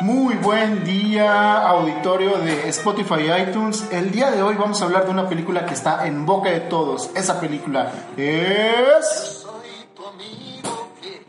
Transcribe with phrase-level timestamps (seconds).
[0.00, 3.84] Muy buen día, auditorio de Spotify y iTunes.
[3.90, 6.60] El día de hoy vamos a hablar de una película que está en boca de
[6.60, 7.10] todos.
[7.16, 9.42] Esa película es...
[9.42, 11.26] soy tu amigo fiel.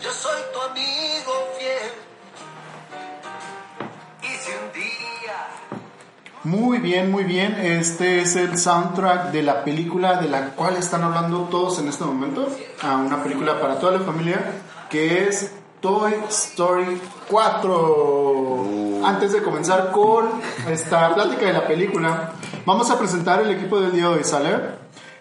[0.00, 1.92] Yo soy tu amigo fiel.
[4.22, 5.48] Y si un día
[6.44, 7.54] Muy bien, muy bien.
[7.54, 12.04] Este es el soundtrack de la película de la cual están hablando todos en este
[12.04, 12.48] momento.
[12.80, 14.38] A una película para toda la familia
[14.88, 19.00] que es Toy Story 4.
[19.04, 20.28] Antes de comenzar con
[20.68, 22.32] esta plática de la película,
[22.66, 24.56] vamos a presentar el equipo del día de hoy, ¿sale?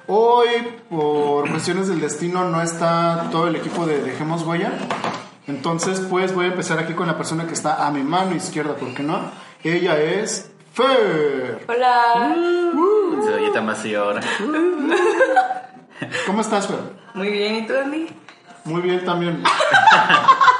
[0.08, 0.48] Hoy,
[0.90, 4.72] por cuestiones del destino, no está todo el equipo de Dejemos Huella.
[5.48, 8.76] Entonces, pues voy a empezar aquí con la persona que está a mi mano izquierda,
[8.76, 9.20] ¿por qué no?
[9.64, 11.66] Ella es Fer.
[11.67, 12.36] Hola.
[13.36, 14.22] Oye tan vacío ahora.
[16.26, 16.80] ¿Cómo estás, Fer?
[17.14, 18.08] Muy bien, ¿y tú, Andy?
[18.66, 19.44] Muy bien también.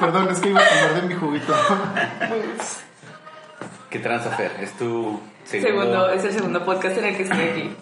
[0.00, 1.54] Perdón, es que iba a tomar de mi juguito.
[3.90, 4.52] ¿Qué tranza, Fer?
[4.60, 7.76] Es tu Segundo, es el segundo podcast en el que estoy aquí.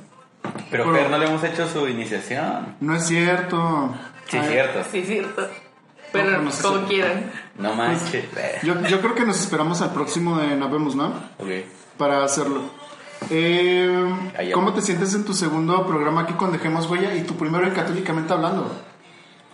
[0.71, 2.77] Pero Fer, no le hemos hecho su iniciación.
[2.81, 3.95] No es cierto.
[4.29, 4.79] Sí, Ay, cierto.
[4.91, 5.49] Sí, cierto.
[6.13, 7.31] Pero no sé como si- quieran.
[7.59, 8.25] No manches.
[8.63, 11.09] Yo, yo creo que nos esperamos al próximo de Navemos, ¿no?
[11.39, 11.49] Ok.
[11.99, 12.63] Para hacerlo.
[13.31, 14.15] Eh.
[14.55, 17.75] ¿Cómo te sientes en tu segundo programa aquí con Dejemos Huella y tu primero en
[17.75, 18.71] Católicamente Hablando?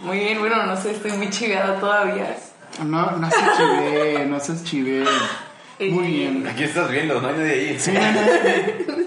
[0.00, 2.36] Muy bien, bueno, no sé, estoy muy chivada todavía.
[2.82, 5.04] No, no se chive, no se chive.
[5.78, 6.46] Muy bien.
[6.46, 7.80] Aquí estás viendo, no hay nadie ahí.
[7.80, 7.92] Sí,
[8.86, 9.04] no, no.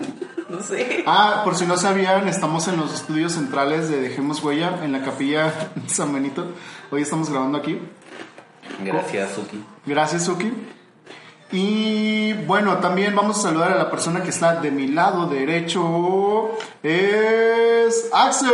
[0.50, 1.04] No sé.
[1.06, 5.04] Ah, por si no sabían, estamos en los estudios centrales de Dejemos Huella, en la
[5.04, 5.54] capilla
[5.88, 6.46] San Benito.
[6.90, 7.80] Hoy estamos grabando aquí.
[8.84, 9.64] Gracias, Suki.
[9.86, 10.52] Gracias, Suki.
[11.52, 16.52] Y bueno, también vamos a saludar a la persona que está de mi lado derecho.
[16.84, 18.52] Es Axel.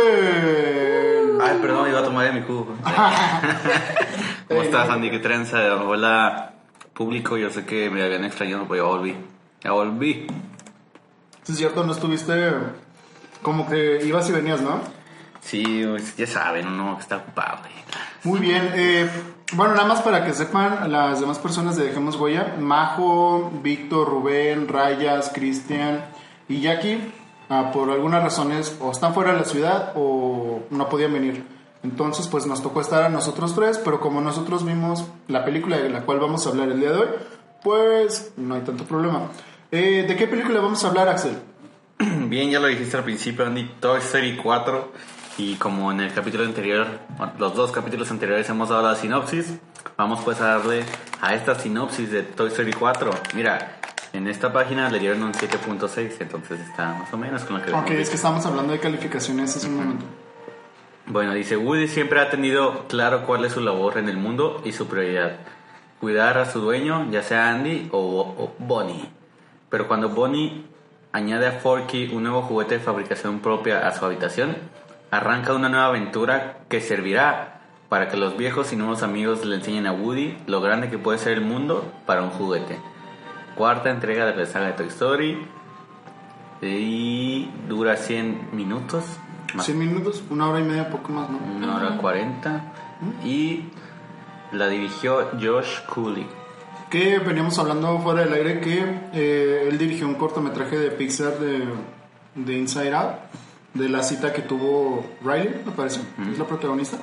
[1.42, 2.76] Ay, perdón, iba a tomar de mi jugo.
[4.48, 5.10] ¿Cómo estás, Andy?
[5.10, 5.74] ¿Qué tranza?
[5.74, 6.52] Hola,
[6.92, 7.36] público.
[7.36, 9.16] Yo sé que me habían extrañado, pero ya volví.
[9.62, 10.26] Ya volví.
[11.48, 12.52] Es cierto, no estuviste
[13.42, 14.80] como que ibas y venías, ¿no?
[15.40, 17.58] Sí, pues, ya saben, uno que está ocupado.
[17.58, 17.72] güey.
[18.24, 18.70] Muy bien.
[18.74, 19.08] eh,
[19.52, 22.56] bueno, nada más para que sepan las demás personas de Dejemos Huella.
[22.58, 26.06] Majo, Víctor, Rubén, Rayas, Cristian
[26.48, 26.98] y Jackie,
[27.50, 31.44] ah, por algunas razones, o están fuera de la ciudad o no podían venir.
[31.82, 35.90] Entonces, pues nos tocó estar a nosotros tres, pero como nosotros vimos la película de
[35.90, 37.08] la cual vamos a hablar el día de hoy,
[37.62, 39.28] pues no hay tanto problema.
[39.70, 41.36] Eh, ¿De qué película vamos a hablar, Axel?
[41.98, 44.92] Bien, ya lo dijiste al principio, Andy, Toy Story 4.
[45.36, 46.86] Y como en el capítulo anterior,
[47.38, 49.58] los dos capítulos anteriores hemos dado la sinopsis,
[49.96, 50.84] vamos pues a darle
[51.20, 53.10] a esta sinopsis de Toy Story 4.
[53.34, 53.78] Mira,
[54.12, 57.72] en esta página le dieron un 7.6, entonces está más o menos con lo que...
[57.72, 60.04] Ok, es que estamos hablando de calificaciones hace un momento.
[61.06, 64.70] Bueno, dice, Woody siempre ha tenido claro cuál es su labor en el mundo y
[64.70, 65.38] su prioridad.
[66.00, 69.10] Cuidar a su dueño, ya sea Andy o, o Bonnie.
[69.68, 70.64] Pero cuando Bonnie
[71.10, 74.56] añade a Forky un nuevo juguete de fabricación propia a su habitación,
[75.10, 79.86] arranca una nueva aventura que servirá para que los viejos y nuevos amigos le enseñen
[79.86, 82.78] a Woody lo grande que puede ser el mundo para un juguete.
[83.54, 85.46] Cuarta entrega de la saga de Toy Story
[86.60, 89.04] y dura 100 minutos.
[89.54, 91.38] más 100 minutos, una hora y media, poco más, ¿no?
[91.38, 92.72] una hora cuarenta.
[93.24, 93.64] Y
[94.52, 96.26] la dirigió Josh Cooley.
[96.90, 98.82] que veníamos hablando fuera del aire que
[99.12, 101.64] eh, él dirigió un cortometraje de Pixar de,
[102.34, 103.14] de Inside Out,
[103.74, 106.00] de la cita que tuvo Riley, me parece,
[106.32, 106.96] es la protagonista.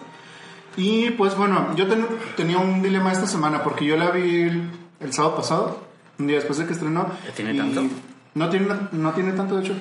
[0.77, 4.69] Y pues bueno, yo ten- tenía un dilema esta semana porque yo la vi el,
[5.01, 5.83] el sábado pasado,
[6.17, 7.07] un día después de que estrenó.
[7.27, 7.83] ¿Ya tiene y tanto?
[8.35, 9.73] No tiene, no tiene tanto, de hecho.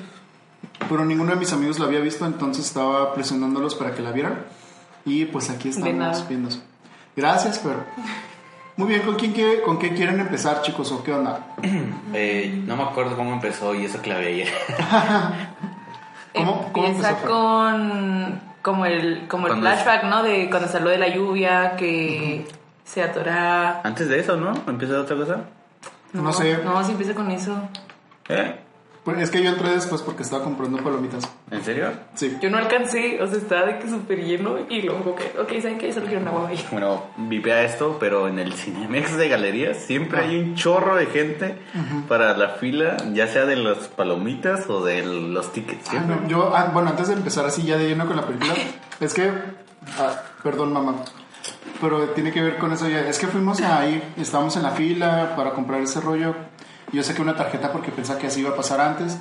[0.89, 4.45] Pero ninguno de mis amigos la había visto, entonces estaba presionándolos para que la vieran.
[5.05, 5.89] Y pues aquí estamos
[6.29, 6.49] viendo.
[7.17, 7.85] Gracias, pero...
[8.77, 10.91] Muy bien, ¿con, quién quiere- ¿con qué quieren empezar, chicos?
[10.91, 11.55] ¿O qué onda?
[12.15, 14.47] Eh, no me acuerdo cómo empezó y eso que la veía.
[16.35, 20.23] ¿Cómo- cómo Empieza con como el como el flashback, ¿no?
[20.23, 22.47] De cuando salió de la lluvia, que
[22.85, 23.81] se atora.
[23.83, 24.53] Antes de eso, ¿no?
[24.69, 25.41] ¿Empieza otra cosa?
[26.13, 26.59] No sé.
[26.65, 27.57] No, sí empieza con eso.
[28.29, 28.57] ¿Eh?
[29.05, 31.27] Pues es que yo entré después porque estaba comprando palomitas.
[31.51, 31.91] ¿En serio?
[32.15, 32.37] Sí.
[32.43, 35.79] Yo no alcancé, o sea, estaba de que súper lleno y luego que, ok, ¿saben
[35.79, 35.93] qué?
[35.93, 36.67] Solo quiero una guava ahí.
[36.71, 41.57] Bueno, vipea esto, pero en el Cinemex de galerías siempre hay un chorro de gente
[42.09, 45.89] para la fila, ya sea de las palomitas o de los tickets.
[45.93, 48.53] Ah, no, yo, ah, bueno, antes de empezar así ya de lleno con la película,
[49.01, 49.31] es que,
[49.99, 50.97] ah, perdón mamá,
[51.81, 53.01] pero tiene que ver con eso ya.
[53.09, 56.35] Es que fuimos ahí, estábamos en la fila para comprar ese rollo.
[56.93, 59.19] Yo saqué una tarjeta porque pensaba que así iba a pasar antes.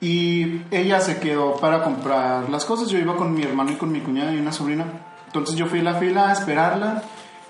[0.00, 2.88] Y ella se quedó para comprar las cosas.
[2.88, 4.84] Yo iba con mi hermano y con mi cuñada y una sobrina.
[5.26, 7.02] Entonces yo fui a la fila a esperarla.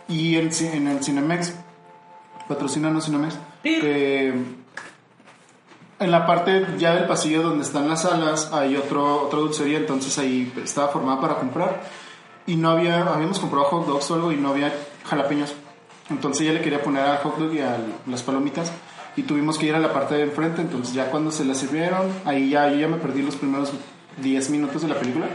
[0.08, 1.54] Y en, en el Cinemex,
[2.48, 4.32] patrocinanos Cinemex, eh,
[5.98, 10.16] en la parte ya del pasillo donde están las salas hay otro, otra dulcería, entonces
[10.18, 11.82] ahí estaba formada para comprar.
[12.46, 14.72] Y no había, habíamos comprado hot dogs o algo y no había
[15.04, 15.54] jalapeños.
[16.10, 18.70] Entonces ella le quería poner al hot dog y a las palomitas.
[19.16, 20.60] Y tuvimos que ir a la parte de enfrente.
[20.62, 23.72] Entonces ya cuando se las sirvieron, ahí ya yo ya me perdí los primeros
[24.18, 25.26] 10 minutos de la película.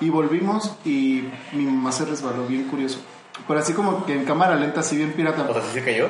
[0.00, 2.98] Y volvimos y mi mamá se resbaló, bien curioso.
[3.46, 5.46] Pero así como que en cámara lenta, así bien pirata.
[5.48, 6.08] O sea, ¿sí se cayó?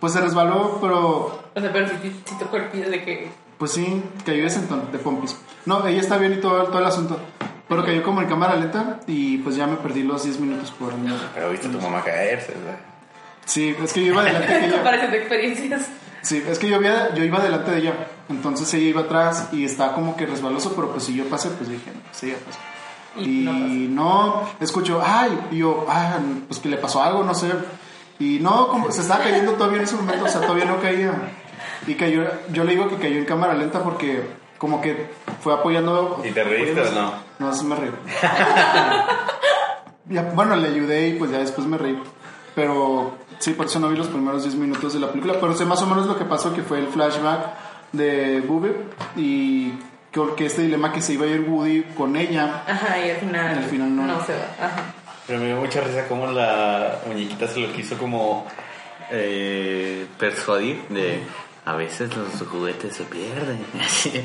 [0.00, 1.94] Pues se resbaló, pero O sea, pero si,
[2.24, 3.30] si tocó el pie de que.
[3.58, 5.36] pues sí, cayó de sentón, de pompis.
[5.64, 7.18] No, ella está bien y todo, todo el asunto.
[7.68, 10.92] Pero cayó como en cámara lenta y pues ya me perdí los 10 minutos por.
[11.34, 12.78] Pero viste a tu mamá caerse, ¿verdad?
[13.44, 14.82] Sí, es que yo iba delante de ella.
[14.84, 15.88] Parecen de experiencias.
[16.26, 18.08] Sí, es que yo, había, yo iba delante de ella.
[18.28, 21.68] Entonces ella iba atrás y estaba como que resbaloso, pero pues si yo pasé, pues
[21.68, 22.58] dije, no, pues ella pasó.
[23.16, 26.18] Y Y no no, escucho, ay, y yo, ah,
[26.48, 27.52] pues que le pasó algo, no sé.
[28.18, 31.12] Y no, como se estaba cayendo todavía en ese momento, o sea, todavía no caía.
[31.86, 34.26] Y cayó, yo le digo que cayó en cámara lenta porque
[34.58, 35.08] como que
[35.42, 36.20] fue apoyando.
[36.28, 37.12] ¿Y te reíste o no?
[37.38, 37.90] No, sí me reí.
[40.08, 42.00] Ya, bueno, le ayudé y pues ya después me reí.
[42.56, 45.34] Pero sí, por eso no vi los primeros 10 minutos de la película.
[45.38, 47.50] Pero sé más o menos lo que pasó, que fue el flashback
[47.92, 48.74] de Bube
[49.14, 49.72] y
[50.10, 52.64] que, que este dilema que se iba a ir Woody con ella.
[52.66, 53.58] Ajá, y al final.
[53.58, 54.24] Al final no.
[54.24, 54.66] se va.
[54.66, 54.94] Ajá.
[55.26, 58.46] Pero me dio mucha risa cómo la muñequita se lo quiso como
[59.10, 61.20] eh, persuadir de
[61.66, 63.66] a veces los juguetes se pierden.
[63.84, 64.12] Así.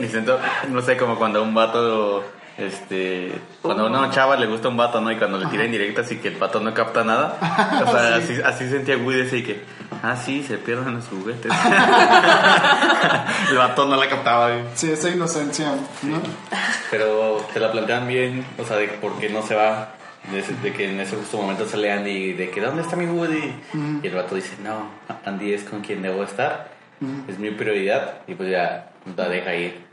[0.00, 0.38] Me siento,
[0.70, 2.24] no sé, como cuando a un vato,
[2.58, 3.32] este,
[3.62, 5.10] cuando a una chava le gusta un vato, ¿no?
[5.12, 7.36] Y cuando le tira indirectas y que el vato no capta nada.
[7.86, 9.62] O sea, así, así sentía Woody así que,
[10.02, 11.52] ah, sí, se pierden los juguetes.
[13.50, 14.62] el vato no la captaba, güey.
[14.74, 15.72] Sí, esa inocencia,
[16.02, 16.18] ¿no?
[16.90, 19.92] Pero te la plantean bien, o sea, de por qué no se va.
[20.32, 23.06] De, ese- de que en ese justo momento sale Andy de que ¿dónde está mi
[23.06, 23.54] Woody?
[24.02, 24.90] Y el vato dice, no,
[25.24, 26.68] Andy es con quien debo estar,
[27.28, 29.85] es mi prioridad y pues ya la deja ir.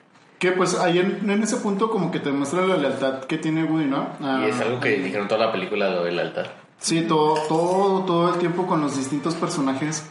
[0.44, 3.64] Que pues ahí en, en ese punto como que te muestra la lealtad que tiene
[3.64, 4.10] Woody, ¿no?
[4.22, 6.54] Ah, y es algo que dijeron toda la película, lo del altar.
[6.80, 10.06] Sí, todo, todo, todo el tiempo con los distintos personajes,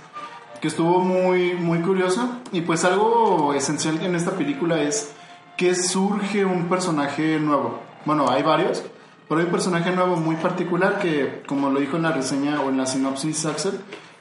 [0.63, 2.31] que estuvo muy, muy curioso.
[2.51, 5.13] Y pues algo esencial en esta película es
[5.59, 7.81] que surge un personaje nuevo.
[8.07, 8.83] Bueno, hay varios,
[9.29, 12.71] pero hay un personaje nuevo muy particular que, como lo dijo en la reseña o
[12.71, 13.79] en la sinopsis Axel,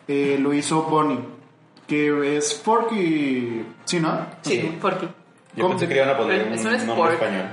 [0.09, 1.19] eh, lo hizo Bonnie,
[1.87, 4.25] que es Forky, ¿sí, no?
[4.41, 5.07] Sí, Porky.
[5.53, 5.69] Yo ¿Cómo?
[5.71, 7.13] pensé que iban a poner Es un un nombre spork.
[7.13, 7.45] español.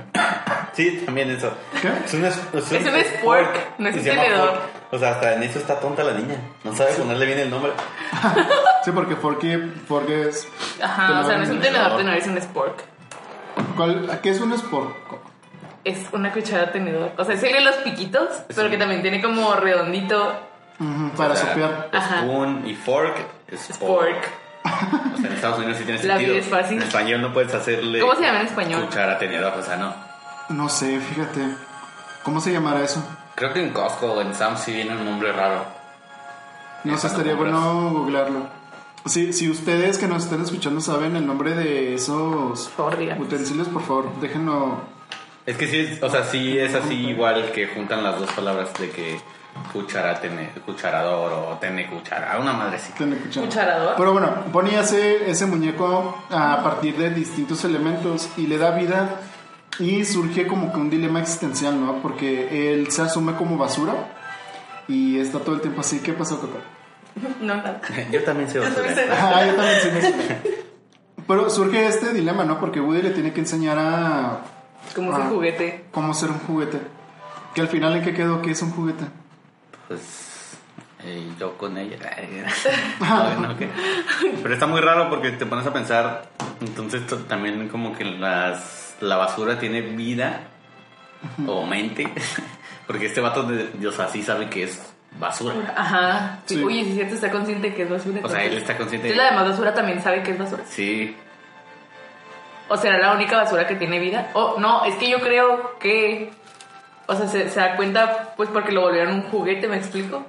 [0.73, 1.51] Sí, también eso.
[1.81, 1.89] ¿Qué?
[2.05, 4.61] Es un, es, es Es un spork, no es un tenedor.
[4.91, 6.35] O sea, hasta en eso está tonta la niña.
[6.63, 7.71] No sabe ponerle bien el nombre.
[8.85, 9.57] Sí, porque Forky,
[9.87, 10.47] Forky es...
[10.81, 12.17] Ajá, o sea, no es un tenedor, tenedor.
[12.17, 12.81] es un spork.
[13.75, 14.95] ¿Cuál- ¿Qué es un Sport?
[15.83, 17.11] Es una cuchara tenedor.
[17.17, 20.33] O sea, es el de los piquitos, pero que también tiene como redondito
[20.79, 21.89] Ujú, para O sea, sopear.
[21.91, 22.21] Ajá.
[22.21, 23.17] Spoon y fork
[23.49, 24.17] es spork.
[24.63, 26.33] O sea, en Estados Unidos sí tiene La sentido.
[26.35, 26.77] vida es fácil.
[26.77, 27.99] En español no puedes hacerle.
[27.99, 28.85] ¿Cómo se llama en español?
[28.85, 29.93] Cuchara, tenedor, o sea, no.
[30.49, 31.41] No sé, fíjate.
[32.23, 33.03] ¿Cómo se llamará eso?
[33.35, 35.65] Creo que en Costco o en Sam's sí viene un nombre raro.
[36.83, 38.47] No sé, estaría bueno googlearlo.
[39.05, 43.25] Sí, si ustedes que nos están escuchando saben el nombre de esos Por favor, díganos.
[43.27, 44.81] utensilios, por favor, déjenlo.
[45.45, 48.73] Es que sí, es- o sea, sí es así igual que juntan las dos palabras
[48.79, 49.19] de que
[49.73, 52.37] cuchara, tene, cucharador o tene cuchara.
[52.39, 52.89] Una madre sí.
[52.91, 53.49] Estén escuchando.
[53.49, 53.93] Cucharador.
[53.97, 59.09] Pero bueno, Bonnie hace ese muñeco a partir de distintos elementos y le da vida
[59.79, 62.01] y surge como que un dilema existencial, ¿no?
[62.01, 63.93] Porque él se asume como basura
[64.87, 65.99] y está todo el tiempo así.
[65.99, 66.57] ¿Qué pasó, Coco?
[67.41, 67.81] No, nada.
[68.11, 68.87] Yo también sé basura.
[69.11, 70.35] Ah, yo también sí me suena.
[71.27, 72.59] Pero surge este dilema, ¿no?
[72.59, 74.39] Porque Woody le tiene que enseñar a
[74.95, 75.21] Como es Ah.
[75.23, 75.85] un juguete.
[75.91, 76.79] cómo ser un juguete.
[77.53, 78.41] Que al final, ¿en qué quedó?
[78.41, 79.03] ¿Qué es un juguete?
[79.89, 80.57] Pues
[81.03, 81.97] eh, yo con ella.
[83.01, 83.67] No, no, ¿qué?
[84.41, 86.29] Pero está muy raro porque te pones a pensar,
[86.61, 90.41] entonces to- también como que las, la basura tiene vida
[91.45, 92.07] o mente,
[92.87, 94.81] porque este vato de Dios así sabe que es
[95.19, 95.73] basura.
[95.75, 96.39] Ajá.
[96.45, 96.55] Sí.
[96.55, 96.63] Sí.
[96.63, 98.21] Oye, si es cierto, está consciente que es basura.
[98.23, 100.63] O sea, él está consciente Entonces la demás basura también sabe que es basura.
[100.67, 101.15] Sí,
[102.71, 104.29] ¿O será la única basura que tiene vida?
[104.35, 106.29] O no, es que yo creo que.
[107.11, 110.23] O sea, se, se da cuenta, pues porque lo volvieron un juguete, ¿me explico?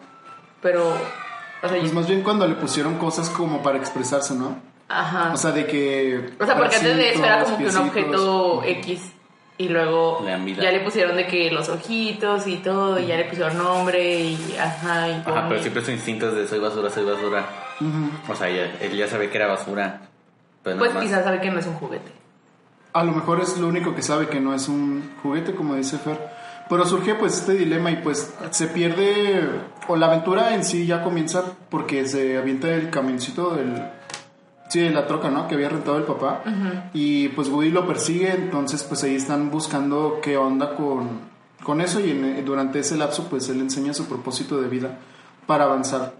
[0.63, 0.89] Pero.
[0.89, 4.57] O sea, Pues yo- más bien cuando le pusieron cosas como para expresarse, ¿no?
[4.89, 5.31] Ajá.
[5.33, 6.31] O sea, de que...
[6.41, 9.13] O sea, porque antes de eso era como que un objeto X.
[9.59, 13.59] Y luego ya le pusieron de que los ojitos y todo, y ya le pusieron
[13.59, 17.45] nombre y ajá, y ajá, pero siempre su instinto es de soy basura, soy basura.
[18.27, 20.01] O sea, ya- él ya sabe que era basura.
[20.63, 21.11] Pero Pues nada más.
[21.11, 22.11] quizás sabe que no es un juguete.
[22.95, 25.99] A lo mejor es lo único que sabe que no es un juguete, como dice
[25.99, 26.19] Fer.
[26.71, 29.45] Pero surge pues este dilema y pues se pierde,
[29.89, 33.91] o la aventura en sí ya comienza porque se avienta el camioncito del...
[34.69, 35.49] Sí, de la troca, ¿no?
[35.49, 36.43] Que había rentado el papá.
[36.95, 41.09] Y pues Woody lo persigue, entonces pues ahí están buscando qué onda con,
[41.65, 44.97] con eso y en- durante ese lapso pues él enseña su propósito de vida
[45.49, 46.15] para avanzar.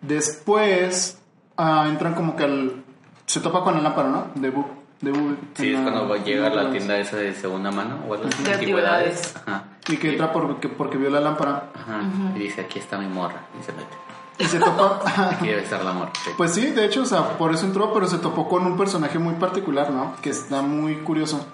[0.00, 1.18] Después
[1.58, 2.84] ah, entran como que al...
[3.26, 4.26] Se topa con la lámpara, ¿no?
[4.34, 4.68] De Woody.
[5.00, 8.00] De Woody Sí, es cuando va a llegar la en tienda esa de segunda mano
[8.08, 9.36] o algo así, De antigüedades.
[9.36, 9.64] Ajá.
[9.88, 11.70] Y que entra porque, porque vio la lámpara.
[11.74, 12.00] Ajá.
[12.34, 13.42] Y dice, aquí está mi morra.
[13.60, 13.94] Y se mete.
[14.38, 15.00] Y se topa...
[15.32, 16.12] Aquí debe estar la morra.
[16.24, 16.30] sí.
[16.36, 19.18] Pues sí, de hecho, o sea, por eso entró, pero se topó con un personaje
[19.18, 20.16] muy particular, ¿no?
[20.22, 21.46] Que está muy curioso.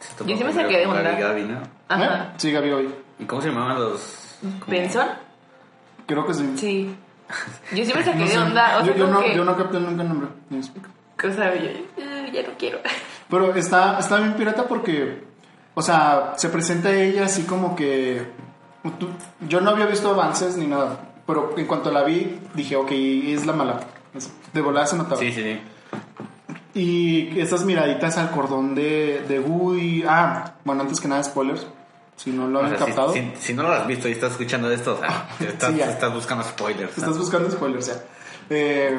[0.00, 1.02] Se topó Yo sí me saqué de onda.
[1.02, 1.60] Gaby Gaby, ¿no?
[1.88, 2.04] Ajá.
[2.04, 2.34] ¿Eh?
[2.36, 2.94] Sí, Gaby Gaby.
[3.18, 4.38] ¿Y cómo se llamaban los...?
[4.66, 5.08] ¿Benson?
[6.06, 6.52] Creo que sí.
[6.56, 6.96] Sí.
[7.74, 8.78] Yo sí me saqué No de onda.
[8.78, 9.34] O sea, yo, no, que...
[9.34, 10.28] yo no capté nunca el nombre.
[10.50, 11.68] O sea, yo,
[12.32, 12.78] ya no quiero.
[13.30, 15.24] Pero está, está bien pirata porque,
[15.74, 18.22] o sea, se presenta ella así como que...
[18.98, 19.08] tú-
[19.48, 23.44] Yo no había visto avances ni nada, pero en cuanto la vi, dije, ok, es
[23.44, 23.80] la mala.
[24.54, 25.18] De volada se notaba.
[25.20, 25.60] Sí, sí, sí.
[26.74, 30.04] Y estas miraditas al cordón de, de Woody.
[30.08, 31.66] Ah, bueno, antes que nada, spoilers.
[32.16, 33.12] Si no lo O han sea, captado.
[33.12, 35.80] si- si no lo has visto y estás escuchando esto, o sea, te estás, Sí,
[35.80, 36.96] estás buscando spoilers.
[36.96, 37.94] Estás buscando spoilers, ya.
[38.50, 38.98] Eh,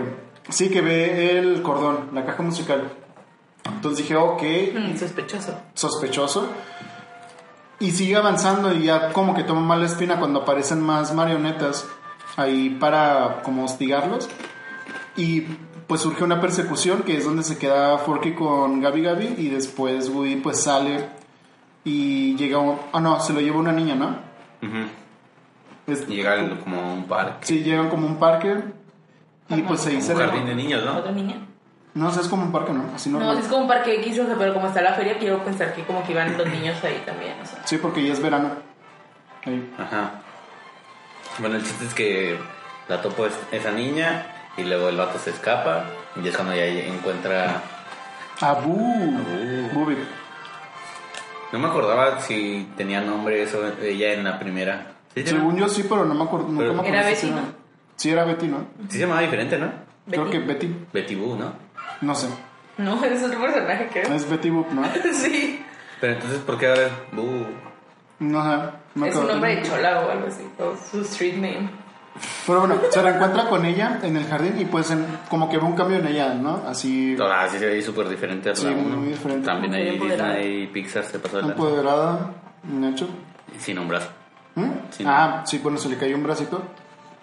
[0.50, 2.92] sí, que ve el cordón, la caja musical.
[3.66, 4.42] Entonces dije, ok,
[4.76, 5.54] Mm, sospechoso.
[5.74, 6.48] sospechoso.
[7.80, 11.88] Y sigue avanzando y ya como que toma mala espina cuando aparecen más marionetas
[12.36, 14.30] ahí para como hostigarlos.
[15.16, 15.42] Y
[15.88, 20.10] pues surge una persecución que es donde se queda Forky con Gabi Gabi y después
[20.10, 21.08] Woody pues sale
[21.84, 22.78] y llega un...
[22.94, 24.08] Ah, no, se lo lleva una niña, ¿no?
[24.62, 24.88] Ujú.
[25.88, 27.48] Es- Llega al- como a un parque.
[27.48, 28.56] Sí, llegan como un parque
[29.50, 30.98] y pues ahí se Un jardín de niños, ¿no?
[30.98, 31.38] ¿Otra niña?
[31.96, 32.84] No, o sea, es como un parque, ¿no?
[32.96, 35.44] Así No, es como un parque X, o sea, pero como está la feria, quiero
[35.44, 37.66] pensar que como que iban los niños ahí también, o sea.
[37.66, 38.52] Sí, porque ya es verano.
[39.46, 39.74] Ahí.
[39.78, 40.12] Ajá.
[41.40, 42.38] Bueno, el chiste es que
[42.88, 44.26] la topo es- esa niña
[44.58, 45.86] y luego el vato se escapa
[46.22, 47.62] y es cuando ya encuentra...
[48.42, 48.74] Abu.
[48.80, 49.80] Abu.
[49.80, 49.98] Bubi.
[51.52, 54.92] No me acordaba si tenía nombre eso ella en la primera.
[55.16, 56.48] ¿Sí, se Según yo sí, pero no me acuerdo.
[56.48, 57.54] Nunca Pero- me acuerdo Era si Betty, era- ¿no?
[57.96, 58.58] Sí, era Betty, ¿no?
[58.88, 59.72] sí se llamaba diferente, ¿no?
[60.10, 60.38] Creo Betty.
[60.38, 60.76] que Betty.
[60.94, 61.54] Betty Boo, ¿no?
[62.02, 62.28] No sé.
[62.78, 64.14] No, es otro personaje, creo.
[64.14, 64.84] Es Betty Boop, ¿no?
[65.14, 65.64] sí.
[66.00, 67.46] Pero entonces, ¿por qué ahora es Boo?
[68.20, 68.72] No sé.
[68.96, 71.70] no Es un nombre de chola o algo así, o su street name.
[72.46, 75.64] Pero bueno, se reencuentra con ella en el jardín y pues en- como que ve
[75.64, 76.64] un cambio en ella, ¿no?
[76.68, 78.98] Así Ah, sí se ve súper diferente a la Sí, uno.
[78.98, 79.46] muy diferente.
[79.46, 79.98] También ahí.
[79.98, 82.32] Disney y Pixar se pasó de empoderada,
[82.64, 83.08] Nacho.
[83.58, 84.10] Sin un brazo.
[84.56, 84.70] ¿Mm?
[85.06, 86.62] Ah, sí, bueno, se le cayó un bracito.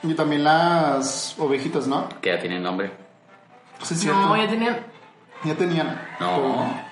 [0.03, 2.09] Y también las ovejitas, ¿no?
[2.23, 2.91] Que ya tiene nombre.
[3.83, 4.21] Sí, es cierto.
[4.21, 4.79] No, ya tenían.
[5.45, 6.01] Ya tenían.
[6.21, 6.87] No.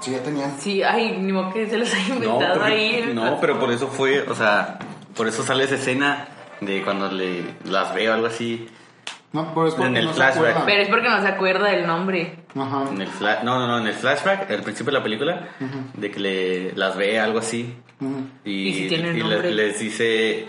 [0.00, 0.58] Sí, ya tenían.
[0.58, 3.10] Sí, ay, ni modo que se los haya No, inventado ahí.
[3.14, 4.78] no, pero por eso fue, o sea,
[5.14, 6.28] por eso sale esa escena
[6.60, 8.66] de cuando le las veo algo así
[9.32, 10.36] No, pero es porque En el no se flashback.
[10.50, 10.62] acuerda.
[10.66, 12.36] Pero es porque no se acuerda del nombre.
[12.58, 12.84] Ajá.
[12.90, 15.48] en el fla- no, no, no, en el flashback, al principio de la película,
[15.94, 18.28] de que le las ve algo así Ujú.
[18.46, 19.50] y, ¿Y si tiene y le- nombre?
[19.52, 20.46] les dice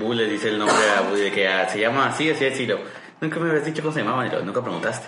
[0.00, 2.66] Boo le dice el nombre a Woody de que ah, se llama así, así, así,
[2.66, 2.78] lo,
[3.24, 5.06] nunca me habías dicho cómo se llamaban y lo, nunca preguntaste.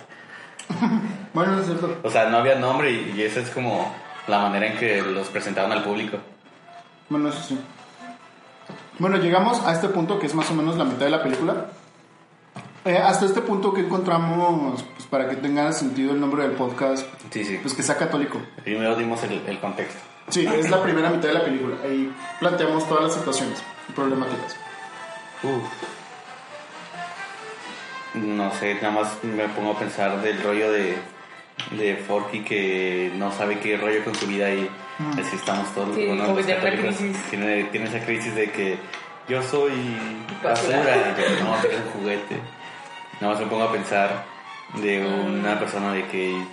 [1.33, 1.99] Bueno, es cierto.
[2.03, 3.93] O sea, no había nombre y, y esa es como
[4.27, 6.17] la manera en que los presentaban al público.
[7.09, 7.59] Bueno, eso sí.
[8.97, 11.67] Bueno, llegamos a este punto que es más o menos la mitad de la película.
[12.85, 17.05] Eh, hasta este punto que encontramos, pues, para que tenga sentido el nombre del podcast,
[17.29, 17.59] Sí, sí.
[17.61, 18.39] pues que sea católico.
[18.63, 19.99] Primero dimos el, el contexto.
[20.29, 21.75] Sí, es la primera mitad de la película.
[21.83, 24.55] Ahí planteamos todas las situaciones y problemáticas.
[25.43, 25.63] Uf.
[28.21, 30.97] No sé, nada más me pongo a pensar del rollo de,
[31.71, 34.69] de Forky que no sabe qué rollo con su vida y
[35.19, 35.95] así estamos todos.
[35.95, 36.93] Sí, tiene.
[37.29, 38.77] Tiene, tiene esa crisis de que
[39.27, 39.71] yo soy
[40.43, 40.77] Basura.
[41.17, 42.39] y yo, no, eres un juguete.
[43.19, 44.25] Nada más me pongo a pensar
[44.75, 46.43] de una persona de que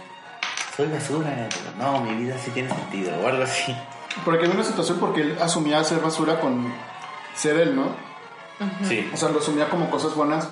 [0.77, 3.75] soy basura, pero no, mi vida sí tiene sentido o algo así.
[4.25, 6.73] Porque hay una situación porque él asumía ser basura con
[7.35, 7.89] ser él, ¿no?
[8.85, 10.49] Sí, O sea, lo asumía como cosas buenas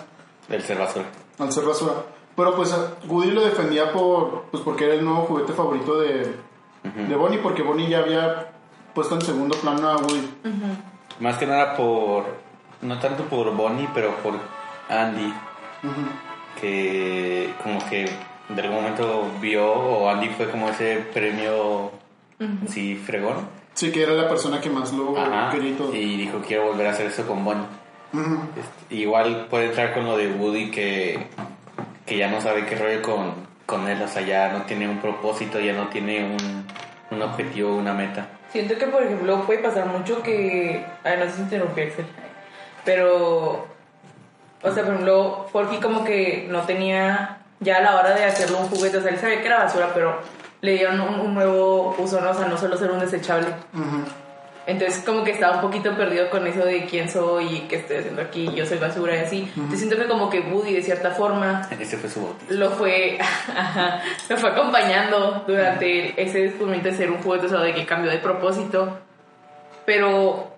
[0.53, 1.07] el ser basura.
[1.39, 1.93] al ser basura.
[2.37, 2.75] Pero pues
[3.09, 6.35] Woody lo defendía por pues porque era el nuevo juguete favorito de,
[6.85, 8.53] de Bonnie, porque Bonnie ya había
[8.95, 10.31] puesto en segundo plano a Woody.
[11.21, 12.25] Más que nada por,
[12.81, 14.35] no tanto por Bonnie, pero por
[14.89, 15.33] Andy,
[16.61, 18.09] que como que
[18.49, 21.91] de algún momento vio, o Andy fue como ese premio,
[22.69, 23.47] sí, fregón.
[23.75, 25.95] Sí, que era la persona que más lo Ajá, quería y todo.
[25.95, 27.65] y dijo, quiero volver a hacer eso con Bonnie.
[28.13, 31.27] Este, igual puede entrar con lo de Woody, que,
[32.05, 33.35] que ya no sabe qué rollo con,
[33.67, 36.67] con él, o sea, ya no tiene un propósito, ya no tiene un,
[37.11, 38.29] un objetivo, una meta.
[38.51, 40.85] Siento que, por ejemplo, puede pasar mucho que.
[41.05, 41.85] Ay, no sé si interrumpí.
[42.85, 43.67] Pero.
[44.63, 47.39] O sea, por ejemplo, Forky como que no tenía.
[47.61, 49.91] Ya a la hora de hacerlo un juguete, o sea, él sabía que era basura,
[49.95, 50.19] pero
[50.63, 52.31] le dieron un, un nuevo uso, ¿no?
[52.31, 53.47] O sea, no solo ser un desechable.
[53.73, 54.05] Ujú.
[54.65, 57.97] Entonces, como que estaba un poquito perdido con eso de quién soy y qué estoy
[57.97, 59.53] haciendo aquí, yo soy basura y así.
[59.57, 62.55] Entonces, siento que como que Woody, de cierta forma, Ese fue su bautizo.
[62.55, 63.19] lo fue,
[63.57, 67.85] ajá, lo fue acompañando durante ese descubrimiento de ser un juguete, o sea, de que
[67.85, 68.99] cambió de propósito.
[69.85, 70.53] Pero,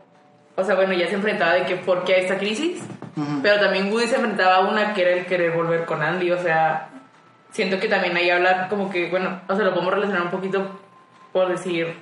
[0.57, 2.83] o sea, bueno, ya se enfrentaba de que por qué a esta crisis,
[3.17, 3.41] Ujú.
[3.43, 6.43] pero también Woody se enfrentaba a una que era el querer volver con Andy, o
[6.43, 6.91] sea,
[7.53, 10.67] siento que también ahí habla como que, bueno, o sea, lo podemos relacionar un poquito
[11.33, 11.95] por decir,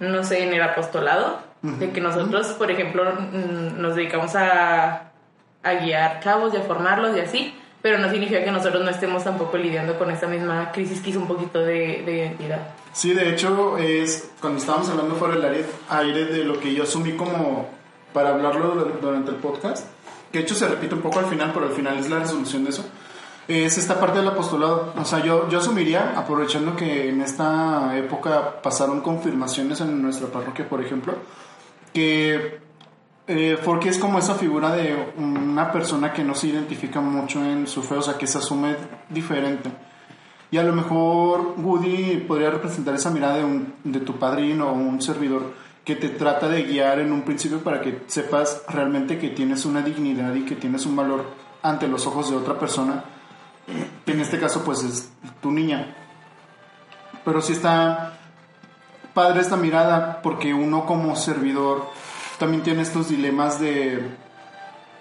[0.00, 5.10] no sé, en el apostolado, de que nosotros, por ejemplo, mm, nos dedicamos a,
[5.62, 9.24] a guiar chavos y a formarlos y así, pero no significa que nosotros no estemos
[9.24, 12.60] tampoco lidiando con esta misma crisis que hizo un poquito de, de identidad.
[12.92, 16.84] Sí, de hecho, es cuando estábamos hablando fuera del aire, aire de lo que yo
[16.84, 17.68] asumí como
[18.12, 19.86] para hablarlo dur- durante el podcast,
[20.32, 22.64] que de hecho se repite un poco al final, pero al final es la resolución
[22.64, 22.84] de eso,
[23.48, 24.92] es esta parte del apostolado.
[24.96, 30.68] O sea, yo, yo asumiría, aprovechando que en esta época pasaron confirmaciones en nuestra parroquia,
[30.68, 31.14] por ejemplo,
[31.92, 32.60] que
[33.30, 37.66] eh, porque es como esa figura de una persona que no se identifica mucho en
[37.66, 38.74] su fe, o sea, que se asume
[39.10, 39.70] diferente.
[40.50, 44.72] Y a lo mejor Woody podría representar esa mirada de, un, de tu padrino o
[44.72, 45.52] un servidor
[45.84, 49.82] que te trata de guiar en un principio para que sepas realmente que tienes una
[49.82, 51.24] dignidad y que tienes un valor
[51.62, 53.04] ante los ojos de otra persona,
[54.04, 55.10] que en este caso pues es
[55.40, 55.94] tu niña.
[57.24, 58.14] Pero sí está
[59.14, 61.86] padre esta mirada porque uno como servidor
[62.38, 64.08] también tiene estos dilemas de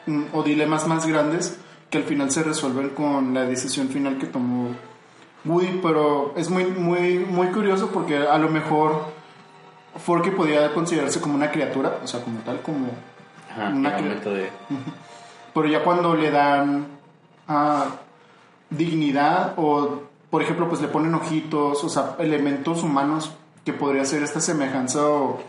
[0.08, 1.58] mm, o dilemas más grandes
[1.90, 4.70] que al final se resuelven con la decisión final que tomó
[5.46, 9.06] Woody, pero es muy muy muy curioso porque a lo mejor
[10.04, 12.88] Forky podía considerarse como una criatura, o sea, como tal, como
[13.50, 14.50] Ajá, Una en el cri- momento de...
[15.54, 16.88] pero ya cuando le dan
[17.48, 17.86] ah,
[18.70, 23.32] dignidad o por ejemplo pues le ponen ojitos o sea elementos humanos
[23.64, 25.40] que podría ser esta semejanza o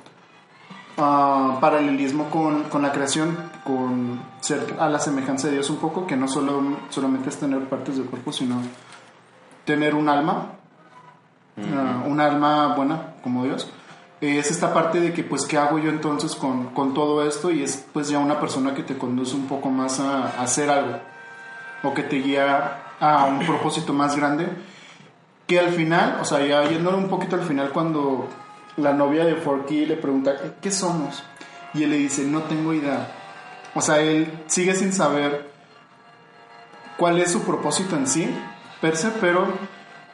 [0.96, 6.06] ah, paralelismo con, con la creación con ser a la semejanza de Dios un poco
[6.06, 8.62] que no solo solamente es tener partes del cuerpo sino
[9.64, 10.52] tener un alma
[11.58, 13.68] ah, un alma buena como Dios.
[14.20, 17.62] Es esta parte de que pues qué hago yo entonces con, con todo esto y
[17.62, 20.98] es pues ya una persona que te conduce un poco más a, a hacer algo
[21.84, 24.46] o que te guía a un propósito más grande
[25.46, 28.28] que al final, o sea, ya un poquito al final cuando
[28.76, 31.22] la novia de Forky le pregunta "¿Qué- ¿qué somos?
[31.74, 33.12] y él le dice no tengo idea
[33.74, 35.50] o sea, él sigue sin saber
[36.96, 38.28] cuál es su propósito en sí,
[38.80, 39.46] per se, pero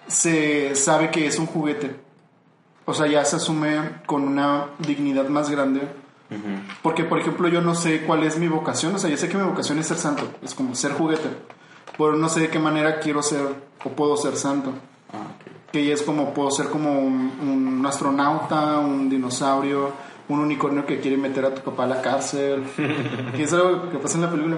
[0.06, 1.96] se sabe que es un juguete.
[2.84, 5.80] O sea, ya se asume con una dignidad más grande.
[6.82, 8.94] Porque, por ejemplo, yo no sé cuál es mi vocación.
[8.94, 10.28] O sea, yo sé que mi vocación es ser santo.
[10.42, 11.28] Es como ser juguete.
[11.96, 13.42] Pero no sé de qué manera quiero ser
[13.84, 14.70] o puedo ser santo.
[15.12, 15.26] Ah.
[15.72, 17.38] Que ya es como, puedo ser como un,
[17.78, 19.92] un astronauta, un dinosaurio,
[20.28, 22.64] un unicornio que quiere meter a tu papá a la cárcel.
[23.36, 24.56] que es algo que pasa en la película.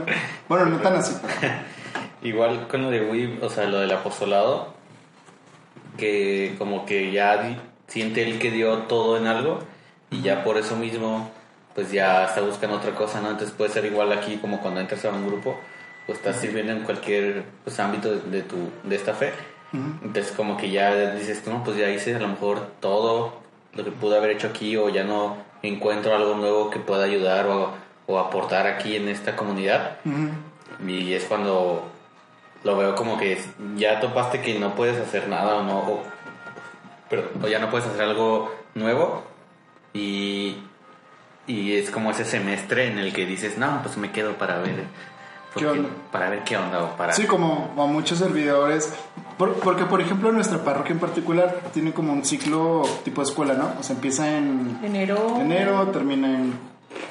[0.49, 1.17] Bueno, no tan así.
[1.23, 1.55] pero-
[2.23, 4.69] Igual con lo de Woody, o sea, lo del apostolado,
[5.97, 9.61] que como que ya siente él que dio todo en algo
[10.11, 11.31] y ya por eso mismo,
[11.75, 13.31] pues ya está buscando otra cosa, ¿no?
[13.31, 15.59] Entonces puede ser igual aquí como cuando entras a un grupo,
[16.07, 19.33] pues estás sirviendo en cualquier pues, ámbito de, de tu, de esta fe.
[19.73, 23.43] Entonces como que ya dices, no, pues ya hice a lo mejor todo
[23.75, 27.47] lo que pude haber hecho aquí o ya no encuentro algo nuevo que pueda ayudar
[27.47, 27.75] o,
[28.07, 29.99] o aportar aquí en esta comunidad.
[30.07, 30.89] Ujú.
[30.89, 31.91] Y es cuando
[32.65, 33.39] lo veo como que
[33.77, 36.03] ya topaste que no puedes hacer nada o no, o,
[37.11, 39.25] pero, o ya no puedes hacer algo nuevo
[39.93, 40.57] y,
[41.47, 44.85] y es como ese semestre en el que dices, no, pues me quedo para ver,
[45.65, 45.89] porque- onda?
[46.13, 47.13] para ver qué onda o para...
[47.13, 48.93] Sí, como a muchos servidores.
[49.39, 53.73] Por- porque, por ejemplo, nuestra parroquia en particular tiene como un ciclo tipo escuela, ¿no?
[53.79, 55.37] O sea, empieza en Enero.
[55.41, 56.55] enero, termina en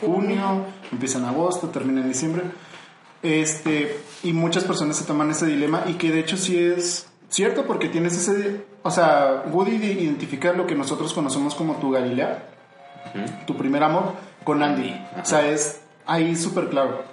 [0.02, 2.44] junio, empieza en agosto, termina en diciembre.
[3.22, 7.66] Este, y muchas personas se toman ese dilema y que de hecho sí es cierto
[7.66, 8.66] porque tienes ese...
[8.84, 12.44] O sea, Woody identifica lo que nosotros conocemos como tu Galilea,
[13.48, 14.96] tu primer amor, con Andy.
[15.22, 17.04] O sea, es ahí súper claro.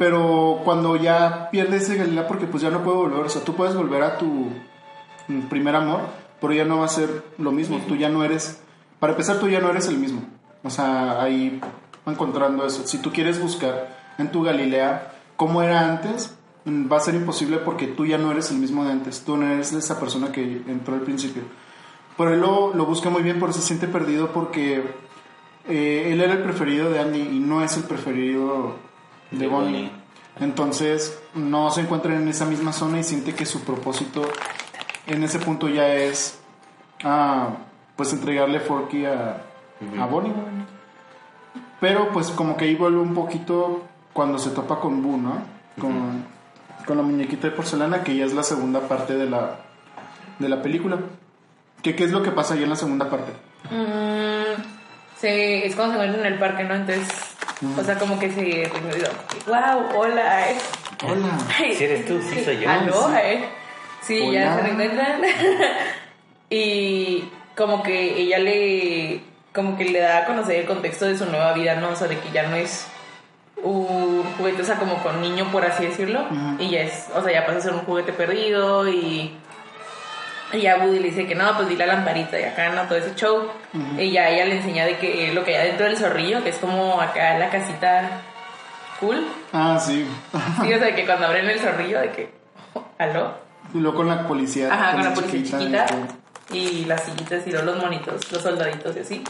[0.00, 3.54] Pero cuando ya pierdes ese Galilea, porque pues ya no puedo volver, o sea, tú
[3.54, 4.46] puedes volver a tu
[5.28, 6.00] mm, primer amor,
[6.40, 7.82] pero ya no va a ser lo mismo.
[7.86, 8.62] Tú ya no eres,
[8.98, 10.22] para empezar, tú ya no eres el mismo.
[10.62, 11.60] O sea, ahí
[12.06, 12.86] encontrando eso.
[12.86, 16.34] Si tú quieres buscar en tu Galilea cómo era antes,
[16.64, 19.20] mm, va a ser imposible porque tú ya no eres el mismo de antes.
[19.22, 21.42] Tú no eres esa persona que entró al principio.
[22.16, 24.82] Pero él lo, lo busca muy bien, por se siente perdido porque
[25.68, 28.88] eh, él era el preferido de Andy y no es el preferido
[29.30, 29.72] de, Bonnie.
[29.72, 29.90] Bonnie.
[30.40, 34.22] Entonces no se encuentra en esa misma zona y siente que su propósito
[35.06, 36.38] en ese punto ya es
[37.04, 37.50] ah,
[37.96, 39.42] pues entregarle Forky a,
[39.98, 40.32] a Bonnie.
[41.80, 45.42] Pero pues como que ahí vuelve un poquito cuando se topa con Boo, ¿no?
[45.80, 46.24] Con,
[46.86, 49.56] con la muñequita de porcelana, que ya es la segunda parte de la,
[50.38, 50.98] de la película.
[51.82, 53.32] ¿Qué, ¿Qué es lo que pasa ahí en la segunda parte?
[53.70, 54.62] Mm,
[55.16, 56.74] se, es cuando se encuentran en el parque, ¿no?
[56.74, 57.08] Entonces,
[57.78, 58.70] o sea, como que se...
[59.46, 59.96] ¡Wow!
[59.96, 60.50] ¡Hola!
[60.50, 60.56] eh.
[61.04, 61.38] Hola.
[61.76, 62.70] Si eres tú, sí soy yo.
[62.70, 63.08] ¿Aló?
[63.08, 63.14] Sí.
[63.22, 63.48] eh.
[64.02, 65.22] Sí, ya se reencuentran.
[66.50, 69.22] y como que ella le...
[69.52, 71.90] Como que le da a conocer el contexto de su nueva vida, ¿no?
[71.90, 72.86] O sea, de que ya no es
[73.62, 76.26] un juguete, o sea, como con niño, por así decirlo.
[76.58, 77.08] Y ya es...
[77.14, 79.36] O sea, ya pasa a ser un juguete perdido y...
[80.52, 82.82] Y ya Woody le dice que no, pues di la lamparita y acá, ¿no?
[82.82, 83.48] Todo ese show.
[83.96, 86.56] Y ya ella le enseña de que lo que hay dentro del zorrillo, que es
[86.56, 88.22] como acá la casita
[89.00, 89.26] cool.
[89.52, 90.06] Ah, sí.
[90.62, 92.34] Sí, o sea, que cuando abren el zorrillo, de que,
[92.98, 93.34] ¿aló?
[93.72, 94.72] Y luego con la policía.
[94.72, 96.14] Ajá, con la policía chiquita, chiquita.
[96.52, 99.24] Y las sillitas y luego los monitos, los soldaditos y así.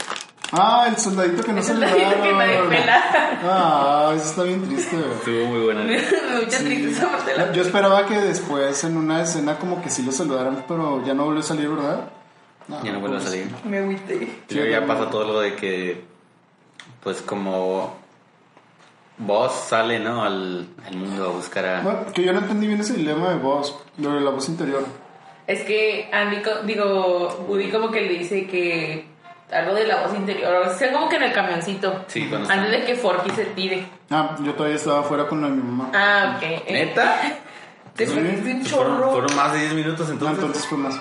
[0.53, 3.39] Ah, el soldadito que no El se le soldadito que nadie pela.
[3.45, 4.97] Ah, eso está bien triste.
[4.97, 5.11] güey.
[5.13, 5.83] Estuvo muy buena.
[6.41, 6.65] Mucha Sí.
[6.65, 7.53] tristeza por.
[7.53, 11.25] Yo esperaba que después en una escena como que sí lo saludaran, pero ya no
[11.25, 12.09] volvió a salir, ¿verdad?
[12.85, 13.49] Ya no vuelve a pues, salir.
[13.65, 14.29] Me agüité.
[14.49, 16.05] Y luego ya pasa todo lo de que,
[17.03, 17.97] pues como
[19.19, 20.23] vos sale, ¿no?
[20.23, 21.81] Al, al mundo a buscar a...
[21.83, 24.85] Bueno, que yo no entendí bien ese dilema de voz, lo de la voz interior.
[25.47, 29.10] Es que Andy, co- digo, Woody como que le dice que
[29.53, 32.05] algo de la voz interior, o sea, como que en el camioncito.
[32.09, 33.87] Sí, cuando Antes de que Forky se tire.
[34.11, 35.91] Ah, yo todavía estaba afuera con la de mi mamá.
[35.95, 36.71] Ah, ok.
[36.71, 37.21] ¿Neta?
[37.97, 38.15] Te Sí.
[38.15, 39.11] perdiste un fueron, chorro.
[39.13, 40.39] fueron más de 10 minutos Ah, entonces.
[40.39, 40.95] entonces fue más.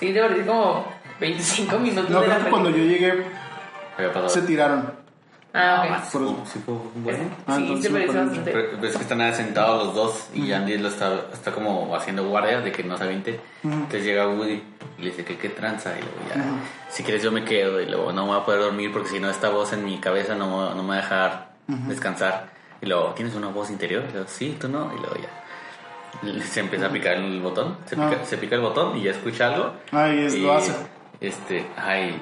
[0.00, 0.84] Sí, te perdiste como
[1.20, 3.24] 25 minutos No, de la creo que cuando yo llegué
[4.28, 4.92] se tiraron.
[5.54, 6.12] Ah, ok.
[6.12, 6.42] Por eso.
[6.52, 7.18] Sí, fue bueno.
[7.46, 8.26] Ah, sí, entonces perdiste perdí.
[8.28, 8.52] bastante.
[8.52, 12.60] Pero que están ahí sentados los dos y Andy lo está, está como haciendo guardia
[12.60, 13.40] de que no se aviente.
[13.62, 14.62] Entonces llega Woody
[14.98, 16.42] y le dice que qué tranza y luego ya,
[16.90, 19.20] si quieres yo me quedo y luego no me voy a poder dormir porque si
[19.20, 21.50] no esta voz en mi cabeza no, me- no me va a dejar
[21.88, 22.48] descansar.
[22.80, 24.04] Y luego, ¿tienes una voz interior?
[24.08, 24.90] Y luego, sí, tú no.
[24.94, 26.44] Y luego ya.
[26.44, 28.24] Se empieza a picar el botón, se pica, Ah.
[28.24, 29.72] se pica el botón y ya escucha algo.
[29.92, 30.72] Ah, y es- lo hace.
[31.20, 32.20] Este, ay.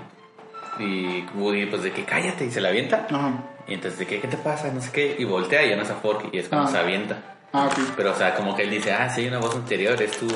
[0.81, 3.07] Y Woody, pues de que cállate y se la avienta.
[3.11, 3.33] Ajá.
[3.69, 4.69] Y entonces, ¿de qué, qué te pasa?
[4.73, 5.17] No sé qué.
[5.19, 6.29] Y voltea y ya no es a Forky.
[6.33, 6.73] Y es cuando Ah.
[6.73, 7.19] se avienta.
[7.53, 7.79] Ah, ok.
[7.97, 10.01] Pero, o sea, como que él dice, ah, sí, hay una voz interior.
[10.03, 10.29] Es tu,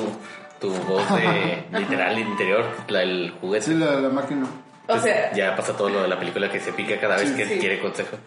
[0.59, 3.65] tu voz de, literal interior, la del juguete.
[3.65, 4.43] Sí, la, la máquina.
[4.87, 7.29] O Entonces, sea, ya pasa todo lo de la película que se pica cada vez
[7.29, 7.57] Sí, que sí.
[7.59, 8.17] quiere consejo.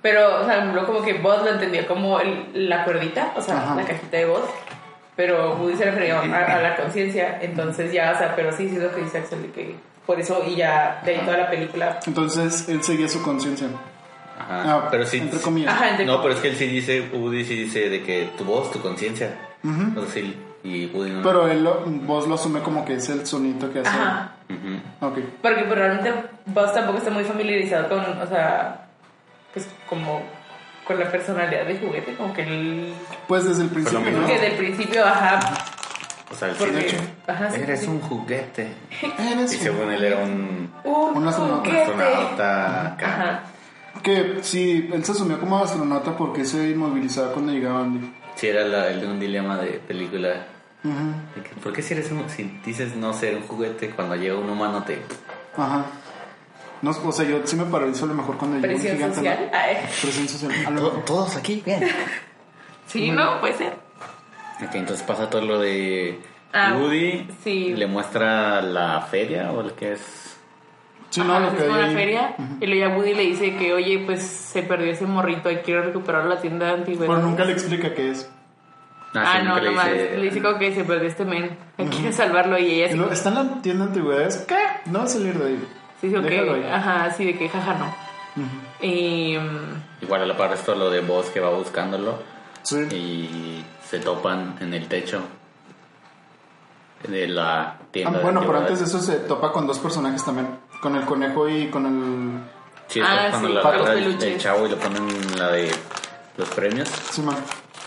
[0.00, 3.74] pero, o sea, como que Buzz lo entendía como el- la cuerdita, o sea, Ajá.
[3.74, 4.44] la cajita de voz.
[5.16, 7.38] Pero Woody se refería a, a la conciencia.
[7.40, 9.74] Entonces ya, o sea, pero sí, sí es lo que dice Axel, de que
[10.06, 12.00] por eso y ya de ahí toda la película.
[12.06, 13.68] Entonces él seguía su conciencia.
[14.38, 14.62] Ajá.
[14.66, 15.18] Ah, pero sí.
[15.18, 15.72] entre comillas.
[15.74, 18.44] Ajá, entre- No, pero es que él sí dice, Woody sí dice de que tu
[18.44, 19.34] voz, tu conciencia.
[19.96, 21.22] O sea, sí, y Woody no.
[21.22, 23.88] Pero él lo, vos lo asume como que es el sonito que hace.
[23.88, 24.32] Ajá.
[24.50, 25.06] Ujú.
[25.06, 25.18] Ok.
[25.40, 26.12] Porque pues, realmente
[26.46, 28.86] Buzz tampoco está muy familiarizado con, o sea,
[29.54, 30.20] pues como
[30.86, 32.92] con la personalidad de juguete, como que él,
[33.26, 34.00] Pues desde el principio.
[34.10, 34.26] ¿no?
[34.26, 35.40] que desde el principio, ajá,
[36.34, 36.96] O sea, de hecho.
[37.28, 37.86] ajá, sí, Eres sí.
[37.86, 38.68] un juguete.
[39.18, 42.92] Eres Y según él era un un, astronauta.
[42.94, 43.06] acá.
[43.06, 43.40] Ajá.
[44.02, 48.12] Que sí, él se asumió como astronauta porque se inmovilizaba cuando llegaba Andy.
[48.34, 50.28] Sí, era la- el de un dilema de película.
[50.82, 54.36] De que, ¿Por qué si, eres un, si dices no ser un juguete, cuando llega
[54.36, 55.00] un humano te...
[55.56, 55.86] Ajá.
[56.82, 59.16] No, o sea, yo sí me paralizo a lo mejor cuando llegó un Presión gigante.
[59.16, 59.50] social.
[60.02, 61.02] Presión social.
[61.06, 61.88] Todos aquí, bien.
[62.86, 63.72] Sí, no, puede ser.
[64.62, 66.20] Ok, entonces pasa todo lo de
[66.52, 67.26] Ah, Woody.
[67.42, 67.74] sí.
[67.74, 70.36] Le muestra la feria o el que es...
[71.10, 72.36] Sí, no, Ajá, lo que es hay la feria.
[72.60, 75.82] Y luego ya Woody le dice que, oye, pues se perdió ese morrito y quiero
[75.82, 77.08] recuperar la tienda de antigüedades.
[77.16, 78.30] Pero nunca le explica qué es.
[79.14, 79.92] Ah, sí, no, le nomás.
[79.92, 81.56] dice- Le dice como que se perdió este men.
[81.78, 82.96] Él quiere salvarlo y ella Y sí.
[82.96, 84.36] luego, ¿Está en la tienda de antigüedades?
[84.48, 84.56] ¿Qué?
[84.86, 85.64] No va a salir de ahí.
[86.00, 86.26] Sí, sí, ok.
[86.26, 86.64] Ahí.
[86.72, 87.94] Ajá, sí, de que jaja no.
[88.80, 89.36] Y.
[89.38, 92.18] mm, Igual a la par esto lo de Boss que va buscándolo
[92.64, 92.76] Sí.
[92.90, 95.20] y se topan en el techo
[97.08, 98.18] de la Ah, tienda.
[98.20, 100.48] bueno, de pero antes de eso se topa con dos personajes también.
[100.80, 102.40] Con el conejo y con el...
[102.88, 105.70] Sí, Ah, es cuando sí, la agarra el, chavo y le ponen la de
[106.36, 107.36] los premios Sí, man.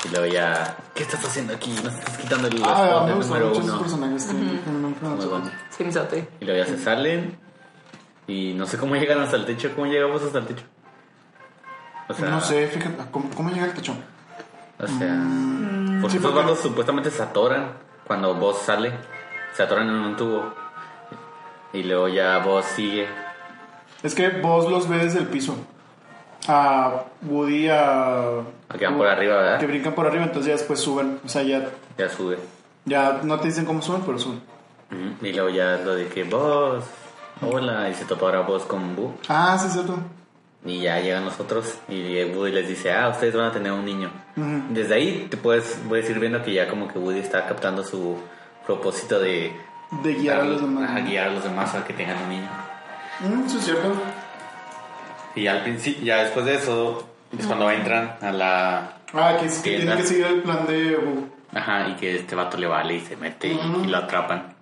[0.05, 1.71] y luego ya, ¿qué estás haciendo aquí?
[1.83, 3.79] Nos estás quitando el Ah, spot me gustan número uno.
[3.79, 4.23] personajes.
[4.23, 5.51] sí, me bueno.
[6.39, 7.37] Y luego ya se salen
[8.27, 10.63] y no sé cómo llegan hasta el techo, ¿cómo llegamos hasta el techo?
[12.09, 13.95] O sea, No sé, fíjate, ¿cómo, cómo llega el techo?
[14.79, 16.01] O sea, Mm.
[16.01, 17.71] porque Sí, esos porque- supuestamente se atoran
[18.05, 18.91] cuando vos sale,
[19.53, 20.53] se atoran en un tubo.
[21.73, 23.07] Y luego ya vos sigue.
[24.03, 25.55] Es que vos los ves desde el piso.
[26.47, 28.41] A Woody, a.
[28.77, 29.59] Que van por arriba, ¿verdad?
[29.59, 31.19] Que brincan por arriba, entonces ya después suben.
[31.25, 32.37] O sea, ya, Ya sube.
[32.85, 34.41] ya no te dicen cómo suben, pero suben.
[35.21, 36.85] Y luego ya lo de que vos,
[37.41, 39.15] hola, y se topa ahora vos con Boo.
[39.27, 39.97] Ah, sí, es cierto.
[40.67, 43.86] Y ya llegan los otros y Woody les dice, ah, ustedes van a tener un
[43.86, 44.12] niño.
[44.69, 48.17] Desde ahí te puedes, puedes ir viendo que ya como que Woody está captando su
[48.65, 49.53] propósito de...
[50.03, 50.89] De guiar a los demás.
[50.89, 52.49] Ajá, guiar a los demás a que tengan un niño.
[53.21, 53.93] Mm, sí, es cierto.
[55.36, 58.97] Y ya al principio, ya después de eso, es cuando entran a la...
[59.13, 59.95] Ah, que, es que Tienda.
[59.95, 60.99] tiene que seguir el plan de.
[61.53, 64.53] Ajá, y que este vato le vale y se mete y, lo atrapan.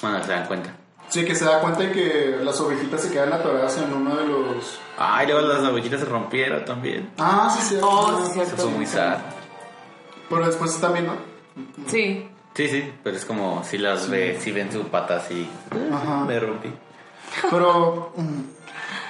[0.00, 0.70] Bueno, se dan cuenta.
[1.08, 4.26] Sí, que se da cuenta de que las ovejitas se quedan atoradas en uno de
[4.26, 4.80] los.
[4.98, 7.10] Ay, luego las ovejitas se rompieron también.
[7.18, 7.78] Ah, sí, sí.
[7.82, 8.54] Oh, ah, sí, cierto.
[8.56, 9.18] Eso muy sad.
[10.28, 11.12] Pero después también, ¿no?
[11.86, 12.28] Sí.
[12.54, 15.48] Sí, sí, pero es como si las ve, si ven sus patas y
[15.92, 16.24] Ajá.
[16.24, 16.72] me rompí.
[17.50, 18.12] Pero.
[18.16, 18.40] mm,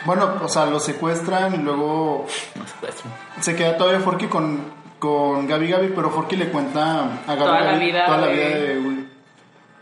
[0.05, 2.93] Bueno, o sea, lo secuestran y luego No se puede.
[3.41, 4.61] se queda todavía Forky con,
[4.99, 8.27] con Gaby Gaby, pero Forky le cuenta a Gaby Toda la Gaby vida toda la
[8.27, 9.06] de- vida de.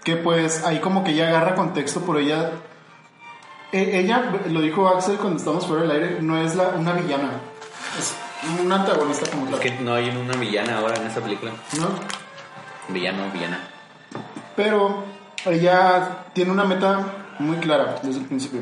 [0.04, 2.50] Que pues ahí como que ella agarra contexto, pero ella.
[3.72, 7.30] e- Ella, lo dijo Axel cuando estábamos fuera del aire, no es la, una villana.
[7.98, 8.14] Es
[8.62, 9.60] una antagonista como Es tal.
[9.60, 11.52] que no hay una villana ahora en esta película.
[11.78, 11.88] ¿no?
[12.92, 13.60] Villano, villana.
[14.56, 15.04] Pero
[15.46, 17.00] ella tiene una meta
[17.38, 18.60] muy clara desde el principio.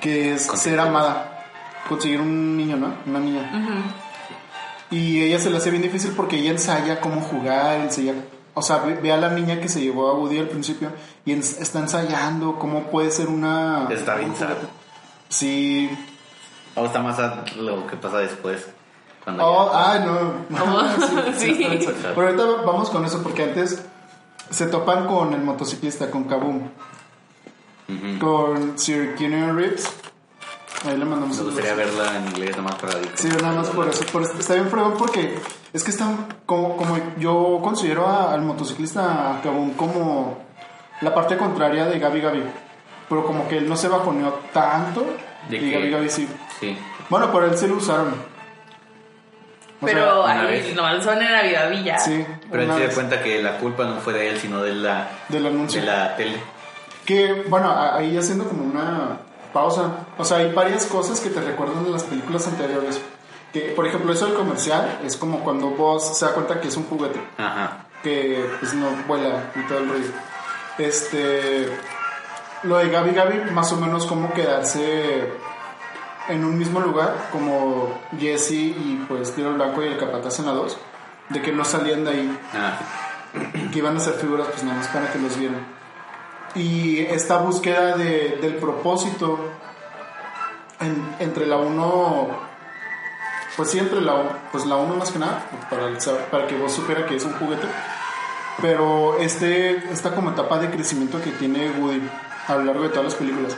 [0.00, 1.46] Que es ser amada.
[1.88, 2.94] Conseguir un niño, ¿no?
[3.06, 3.50] Una niña.
[4.90, 8.14] Y ella se le hace bien difícil porque ella ensaya cómo jugar, ensaya...
[8.58, 10.90] O sea, ve, ve a la niña que se llevó a Woody al principio
[11.24, 13.88] y está ensayando cómo puede ser una...
[13.90, 14.34] Está bien.
[15.28, 15.90] Sí.
[16.74, 18.66] O está más a lo que pasa después.
[19.24, 20.58] Cuando Oh, ya- ay, no.
[21.38, 21.62] sí, sí, Sí.
[21.62, 22.14] está bien sad.
[22.14, 23.82] Pero ahorita vamos con eso porque antes
[24.50, 26.68] se topan con el motociclista, con Kaboom.
[28.20, 29.88] Con Sir Keanu Reeves.
[30.86, 33.68] Ahí le mandamos Me un gustaría verla en inglés nada más para Sí, nada más
[33.70, 34.04] por eso.
[34.12, 35.34] por está bien fregón porque
[35.72, 40.38] es que están como, como yo considero a- al motociclista Kabum como
[41.00, 42.42] la parte contraria de Gaby Gaby.
[43.08, 45.04] Pero como que él no se bajoneó tanto
[45.48, 45.70] ¿De y qué?
[45.78, 46.28] Gaby Gaby sí.
[46.60, 46.78] Sí.
[47.08, 48.14] Bueno, por él se lo usaron.
[49.80, 51.98] O Pero una ahí nomás son en Navidad y ya.
[51.98, 54.74] Sí, Pero él se da cuenta que la culpa no fue de él, sino de
[54.74, 55.80] la, del anuncio.
[55.80, 56.36] de la tele.
[57.06, 59.18] Que, bueno, ahí haciendo como una
[59.52, 60.06] pausa.
[60.16, 63.00] O sea, hay varias cosas que te recuerdan de las películas anteriores.
[63.52, 66.76] Que, por ejemplo, eso del comercial es como cuando vos se da cuenta que es
[66.76, 67.20] un juguete.
[67.38, 67.86] Ajá.
[68.02, 70.10] Que pues no vuela y todo el rollo.
[70.78, 71.68] Este.
[72.64, 75.28] Lo de Gaby Gaby, más o menos como quedarse
[76.28, 80.52] en un mismo lugar, como Jesse y pues Tiro Blanco y el Capataz en la
[80.52, 80.76] 2.
[81.30, 82.78] De que no salían de ahí Ah,
[83.72, 85.77] que iban a ser figuras pues nada más para que los vieran.
[86.54, 89.38] Y esta búsqueda de, del propósito
[90.80, 92.28] en- entre la 1,
[93.56, 95.98] pues sí, entre la 1, pues la 1 más que nada, para, el
[96.30, 97.66] para que vos supiera que es un juguete.
[98.60, 102.02] Pero este, esta como etapa de crecimiento que tiene Woody
[102.48, 103.56] a lo largo de todas las películas.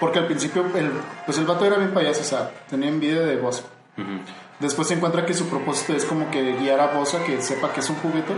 [0.00, 0.90] Porque al principio, el,
[1.26, 3.62] pues el vato era bien payaso, o sea, tenía envidia de vos.
[3.98, 4.20] ujú.
[4.58, 7.72] Después se encuentra que su propósito es como que guiar a Bosa a que sepa
[7.72, 8.32] que es un juguete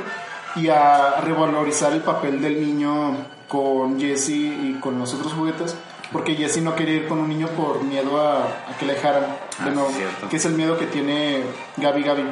[0.57, 3.17] y a revalorizar el papel del niño
[3.49, 5.77] con Jesse y con los otros juguetes.
[6.13, 9.25] Porque Jesse no quería ir con un niño por miedo a, a que le dejaran
[9.59, 9.91] Ah, de nuevo.
[9.91, 10.29] cierto.
[10.29, 11.43] que es el miedo que tiene
[11.77, 12.25] Gaby Gaby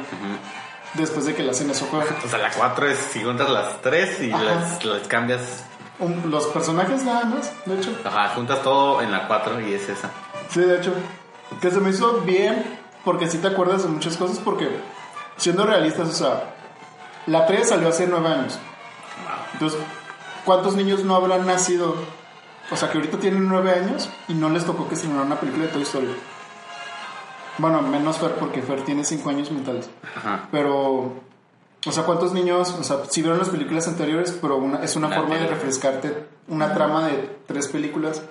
[0.93, 1.87] después de que le hacen eso.
[1.89, 2.05] juega.
[2.23, 5.63] O sea, la 4 es si juntas las 3 y las, las cambias.
[5.99, 7.91] Un- los personajes nada más, de hecho.
[8.05, 10.09] Ajá, juntas todo en la 4 y es esa.
[10.49, 10.93] Sí, de hecho.
[11.61, 12.63] Que se me hizo bien
[13.03, 14.69] porque sí te acuerdas de muchas cosas porque
[15.37, 16.52] siendo realistas, o sea,
[17.27, 18.59] la 3 salió hace 9 años.
[19.53, 19.79] Entonces,
[20.45, 21.95] ¿cuántos niños no habrán nacido?
[22.71, 25.65] O sea, que ahorita tienen 9 años y no les tocó que estrenaran una película
[25.65, 26.15] de Toy Story.
[27.57, 29.89] Bueno, menos Fer porque Fer tiene 5 años mentales.
[30.17, 30.47] Ajá.
[30.51, 31.13] Pero,
[31.85, 35.09] o sea, ¿cuántos niños, o sea, si vieron las películas anteriores, pero una, es una
[35.09, 38.21] La forma de refrescarte una trama de tres películas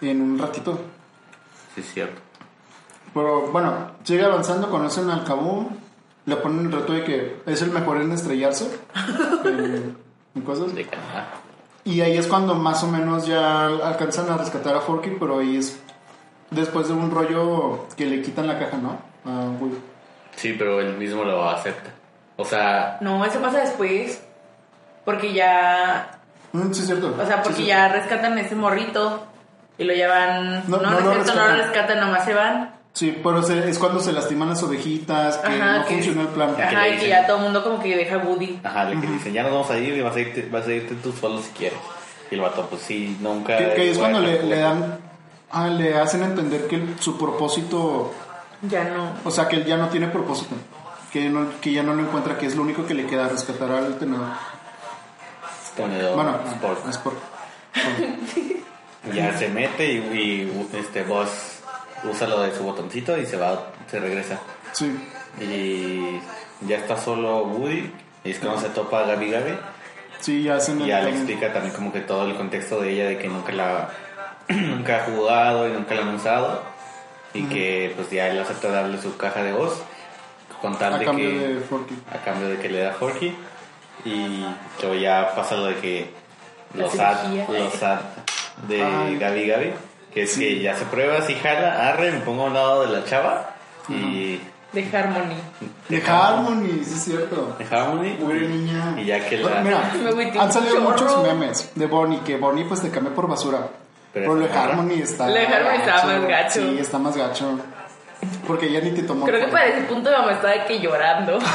[0.00, 0.78] en un ratito?
[1.74, 2.20] Sí, es cierto.
[3.14, 5.68] Pero bueno, sigue avanzando, conocen al Kaboom,
[6.26, 8.68] le ponen el reto de que es el mejor en estrellarse
[9.44, 9.96] en,
[10.34, 10.74] en cosas.
[10.74, 11.28] De Canadá.
[11.84, 15.58] Y ahí es cuando más o menos ya alcanzan a rescatar a Forky, pero ahí
[15.58, 15.78] es
[16.50, 18.98] después de un rollo que le quitan la caja, ¿no?
[19.30, 19.76] A Woody.
[20.36, 21.90] Sí, pero él mismo lo acepta.
[22.36, 24.22] O sea, No, eso pasa después.
[25.04, 26.18] Porque ya.
[26.52, 27.14] Mm, sí, es cierto.
[27.20, 29.22] O sea, porque Sí, ya rescatan a ese morrito.
[29.76, 30.64] Y lo llevan.
[30.68, 31.58] No, No, no no, rescatan.
[31.58, 32.73] lo rescatan, nomás se van.
[32.94, 36.28] Sí, pero se- es cuando se lastiman las ovejitas, que Ajá, no que- funcionó el
[36.28, 36.54] plan.
[36.58, 38.60] Ajá, y que ya todo el mundo como que deja a Woody.
[38.62, 40.72] ajá, de que dicen, ya nos vamos a ir y vas a irte, vas a
[40.72, 41.78] irte tú solo si quieres.
[42.30, 43.58] Y el vato, pues sí, nunca.
[43.58, 44.98] Que, que es cuando le, le dan,
[45.50, 48.12] ah, le hacen entender que el- su propósito,
[48.62, 49.10] Ya no.
[49.24, 50.54] o sea, que él ya no tiene propósito,
[51.12, 53.72] que, no, que ya no lo encuentra, que es lo único que le queda rescatar
[53.72, 54.28] al tenedor.
[55.76, 56.88] Tenedor Bueno, Sport.
[56.88, 57.14] es por,
[59.12, 61.53] Ya se mete y, y, este boss
[62.10, 64.38] usa lo de su botoncito y se va, se regresa.
[64.72, 64.94] sí,
[65.40, 66.20] Y
[66.66, 67.90] ya está solo Woody.
[68.24, 69.52] Y es cuando se topa a Gabi Gabi.
[70.20, 73.06] sí, ya hacen el- ya le explica también como que todo el contexto de ella,
[73.06, 73.90] de que nunca la
[74.48, 76.62] nunca ha jugado y nunca la han usado.
[77.34, 79.82] Y que pues ya él acepta darle su caja de voz.
[80.62, 81.38] Con tal a de cambio que...
[81.48, 81.94] de Forky.
[82.14, 83.34] a cambio de que le da Forky
[84.06, 84.44] y
[84.80, 86.10] luego ya pasa lo de que
[86.74, 88.00] los ad, los ad
[88.68, 89.18] de Ay.
[89.18, 89.72] Gabi Gabi
[90.14, 92.96] que es que ya se prueba si jala arre me pongo a un lado de
[92.98, 93.50] la chava
[93.88, 94.40] y
[94.72, 95.34] De Harmony.
[95.88, 97.56] De Harmony, sí es cierto.
[97.58, 98.94] de Harmony Pobre niña.
[98.96, 99.92] y ya que la Mira,
[100.40, 100.90] han salido chorro.
[100.90, 103.68] muchos memes de Bonnie, que Bonnie pues te cambia por basura.
[104.12, 105.26] Pero de está- Harmony está.
[105.28, 106.60] Lo de Harmony estaba más gacho.
[106.60, 107.58] Sí, está más gacho.
[108.46, 109.26] Porque ella ni te tomó.
[109.26, 111.38] Creo que para ese punto mi mamá estaba de que llorando.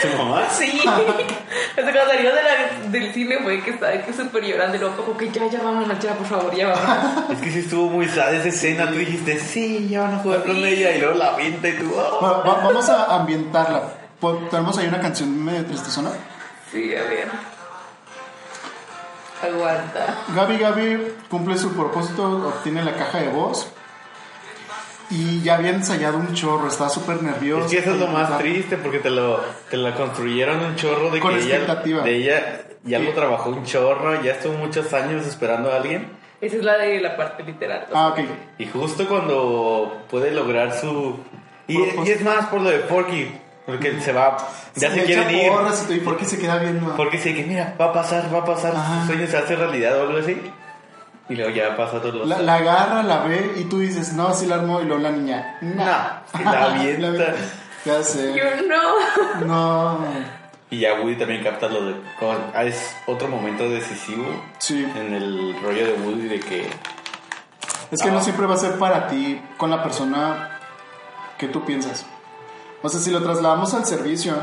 [0.00, 0.42] ¿Tu mamá?
[0.50, 0.70] Sí.
[0.80, 4.96] sea, cuando salió de la- del cine fue que estaba que súper llorando y luego
[4.96, 7.30] como que ya, ya vámonos, ya, por favor, ya vámonos.
[7.32, 10.42] es que sí estuvo muy sad esa escena tú dijiste sí ya van a jugar
[10.44, 12.20] con ella y luego la avienta y tú oh.
[12.22, 13.82] Va- va- vamos a ambientarla.
[14.50, 16.10] Tenemos ahí una canción medio tristezona.
[16.72, 17.28] Sí, a ver.
[19.42, 20.16] Aguanta.
[20.34, 23.68] Gaby Gaby cumple su propósito, obtiene la caja de voz.
[25.10, 27.66] Y ya había ensayado un chorro, estaba súper nervioso.
[27.66, 29.38] Es que eso es lo más triste porque te lo
[29.70, 32.02] te la construyeron un chorro de Con que ella, expectativa.
[32.02, 36.08] de ella ya lo trabajó un chorro, ya estuvo muchos años esperando a alguien
[36.40, 37.86] Esa es la de la parte literal.
[37.94, 38.20] Ah, ok.
[38.58, 41.18] y justo cuando puede lograr su
[41.68, 43.30] y, y es más por lo de Forky
[43.66, 44.36] porque se va
[44.74, 46.94] ya se, le quieren ir porras y todo, ¿Y por qué se queda viendo?
[46.96, 49.00] porque dice que mira va a pasar va a pasar Ajá.
[49.02, 50.36] su sueño se hace realidad o algo así
[51.28, 54.34] y luego ya pasa todos los La, la agarra, la ve y tú dices, no,
[54.34, 54.80] sí la armó.
[54.80, 55.74] Y luego la niña, no.
[55.74, 56.20] Nah,
[56.52, 57.34] la avienta.
[57.84, 58.34] Ya sé.
[58.34, 59.46] Yo no.
[59.46, 59.98] No.
[60.70, 61.94] y ya Woody también capta lo de
[62.54, 64.24] ah, es otro momento decisivo
[64.58, 64.86] Sí.
[64.96, 66.68] en el rollo de Woody de que
[67.90, 68.22] Es que no Ah.
[68.22, 70.58] siempre va a ser para ti con la persona
[71.38, 72.06] que tú piensas.
[72.82, 74.34] O sea, si lo trasladamos al servicio,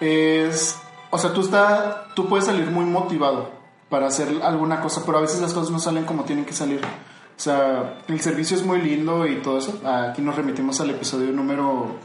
[0.00, 0.78] es.
[1.10, 3.50] O sea, tú, está, tú puedes salir muy motivado
[3.88, 6.80] para hacer alguna cosa, pero a veces las cosas no salen como tienen que salir.
[6.82, 9.80] O sea, el servicio es muy lindo y todo eso.
[9.84, 11.96] Aquí nos remitimos al episodio número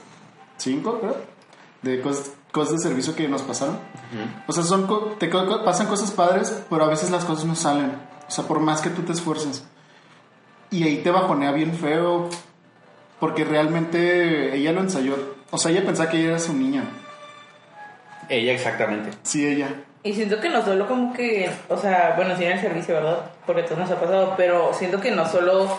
[0.57, 1.17] 5, creo,
[1.81, 3.79] de cosas, cosas de servicio que nos pasaron.
[4.47, 7.93] O sea, son, te pasan cosas padres, pero a veces las cosas no salen.
[8.27, 9.65] O sea, por más que tú te esfuerces.
[10.69, 12.29] Y ahí te bajonea bien feo.
[13.19, 15.15] Porque realmente ella lo ensayó.
[15.51, 16.83] O sea, ella pensaba que ella era su niña.
[18.29, 19.83] ella exactamente Sí, ella.
[20.03, 23.19] Y siento que no solo como que, o sea, bueno, sí en el servicio, ¿verdad?
[23.45, 25.77] Porque todo nos ha pasado, pero siento que no solo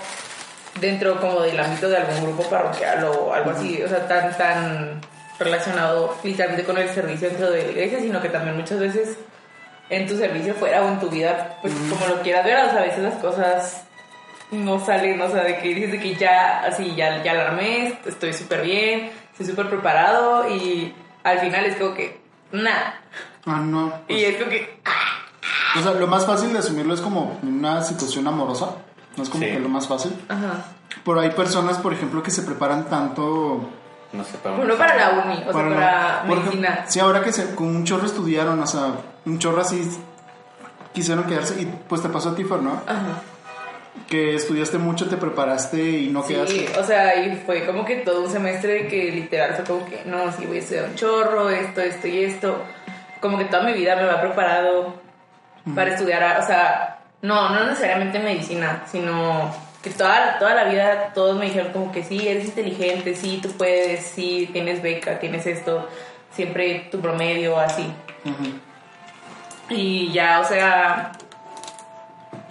[0.81, 5.01] dentro como del ámbito de algún grupo parroquial o algo así, o sea, tan, tan
[5.39, 9.19] relacionado literalmente con el servicio dentro de la iglesia, sino que también muchas veces
[9.91, 12.79] en tu servicio fuera o en tu vida, pues como lo quieras ver, o sea,
[12.79, 13.85] a veces las cosas
[14.51, 17.99] no salen, o sea, de que dices de que ya, así, ya, ya la armé,
[18.07, 22.22] estoy súper bien, estoy súper preparado y al final es como que,
[22.53, 23.01] nada.
[23.47, 23.93] Ah, no.
[24.09, 24.81] Y es como que,
[25.79, 28.77] O sea, lo más fácil de asumirlo es como una situación amorosa.
[29.17, 29.51] No es como Sí.
[29.51, 30.13] que lo más fácil.
[30.29, 30.65] ajá.
[31.05, 33.69] Pero hay personas, por ejemplo, que se preparan tanto.
[34.13, 36.69] no sé para Bueno, para la uni, o sea, para para, la- medicina.
[36.69, 38.93] ejemplo, sí, ahora que se, con un chorro estudiaron, o sea,
[39.25, 39.91] un chorro así
[40.93, 41.61] quisieron quedarse.
[41.63, 42.73] Y pues te pasó a ti, ¿no?
[42.87, 43.23] Ajá.
[44.09, 46.81] Que estudiaste mucho, te preparaste y no Sí, quedaste.
[46.81, 50.03] o sea, y fue como que todo un semestre de que literal fue como que,
[50.07, 52.57] no, sí, voy a estudiar un chorro, esto, esto y esto.
[53.21, 54.95] Como que toda mi vida me había preparado
[55.75, 61.39] para estudiar, o sea, no, no necesariamente medicina, sino que toda, toda la vida todos
[61.39, 65.89] me dijeron como que sí, eres inteligente, sí, tú puedes, sí, tienes beca, tienes esto,
[66.35, 67.93] siempre tu promedio, así.
[68.25, 68.59] Ujú.
[69.71, 71.13] Y ya, o sea,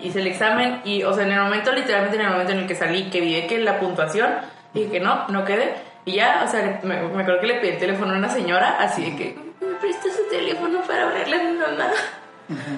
[0.04, 2.67] hice el examen y, o sea, en el momento, literalmente en el momento en el
[2.67, 4.30] que salí, que vi que la puntuación,
[4.73, 5.73] dije que no, no quedé.
[6.06, 8.78] Y ya, o sea, me, me acuerdo que le pedí el teléfono a una señora,
[8.80, 11.92] así de que, ¿me presta su teléfono para hablarle a mi mamá?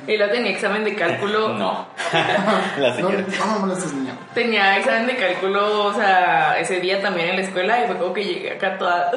[0.07, 1.49] Y luego tenía examen de cálculo.
[1.57, 1.92] no
[2.77, 4.17] la No, señora no me molestes, niña.
[4.33, 8.13] Tenía examen de cálculo, o sea, ese día también en la escuela y fue como
[8.13, 9.11] que llegué acá toda...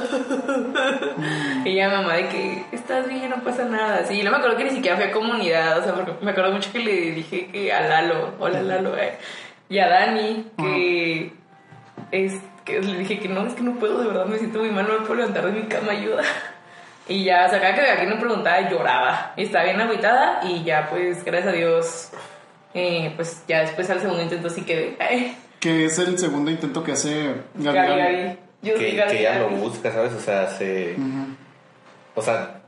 [1.64, 4.04] y ya mamá de que, estás bien, no pasa nada.
[4.06, 6.52] Sí, no me acuerdo que ni siquiera fui a comunidad, o sea, porque me acuerdo
[6.52, 9.18] mucho que le dije que a Lalo, hola Lalo, eh,
[9.68, 11.32] y a Dani, que
[12.12, 12.34] es
[12.64, 14.86] que le dije que no, es que no puedo, de verdad me siento muy mal,
[14.86, 16.22] no me puedo levantar de mi cama, ayuda.
[17.08, 19.32] Y ya, o sea, cada que alguien me preguntaba, lloraba.
[19.36, 22.10] Y estaba bien agüitada y ya, pues, gracias a Dios,
[22.78, 24.96] Eh, pues ya después al segundo intento sí quedé.
[25.58, 27.98] Que es el segundo intento que hace Gabi Gabi, Gabi.
[28.22, 28.38] Gabi.
[28.62, 30.12] Yo que, sí, Gabi, que ella lo busca, ¿sabes?
[30.12, 30.94] O sea, se...
[32.14, 32.60] O sea,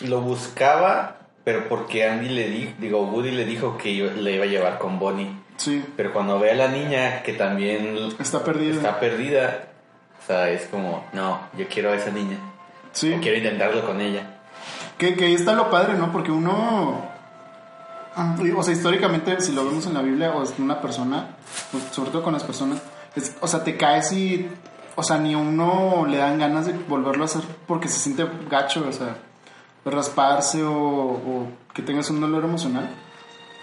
[0.00, 4.44] lo buscaba, pero porque Andy le dijo, digo, Woody le dijo que yo- le iba
[4.44, 5.30] a llevar con Bonnie.
[5.58, 8.76] Sí, Pero cuando ve a la niña que también está perdido.
[8.76, 9.66] está perdida,
[10.22, 12.38] o sea, es como, no, yo quiero a esa niña.
[12.92, 13.12] Sí.
[13.12, 14.38] O quiero intentarlo con ella.
[14.98, 16.10] Que, que ahí está lo padre, ¿no?
[16.10, 17.12] Porque uno.
[18.56, 21.36] O sea, históricamente, si lo vemos en la Biblia o es una persona,
[21.90, 22.80] sobre todo con las personas,
[23.16, 24.48] es- o sea, te caes y.
[24.96, 28.24] O sea, ni a uno le dan ganas de volverlo a hacer porque se siente
[28.48, 29.16] gacho, o sea,
[29.84, 32.88] rasparse o, o que tengas un dolor emocional.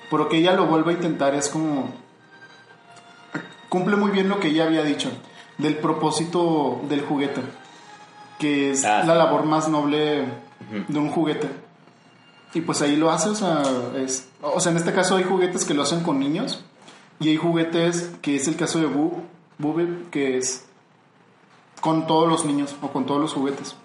[0.10, 1.89] Pero que ella lo vuelva a intentar es como.
[3.70, 5.10] Cumple muy bien lo que ella había dicho
[5.58, 7.41] del propósito del juguete,
[8.38, 10.26] que es Ah, la labor más noble
[10.89, 11.49] de un juguete.
[12.54, 13.64] Y pues ahí lo hace, o sea,
[13.95, 16.64] es, o sea, en este caso hay juguetes que lo hacen con niños
[17.20, 19.24] y hay juguetes que es el caso de Bu,
[19.58, 20.66] Bubble, que es
[21.80, 23.76] con todos los niños o con todos los juguetes.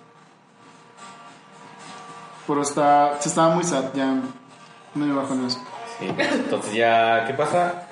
[2.47, 4.21] Pero está, se estaba muy sad, ya
[4.95, 5.61] me bajo en eso.
[5.99, 6.07] Sí.
[6.19, 7.87] Entonces ya, ¿qué pasa?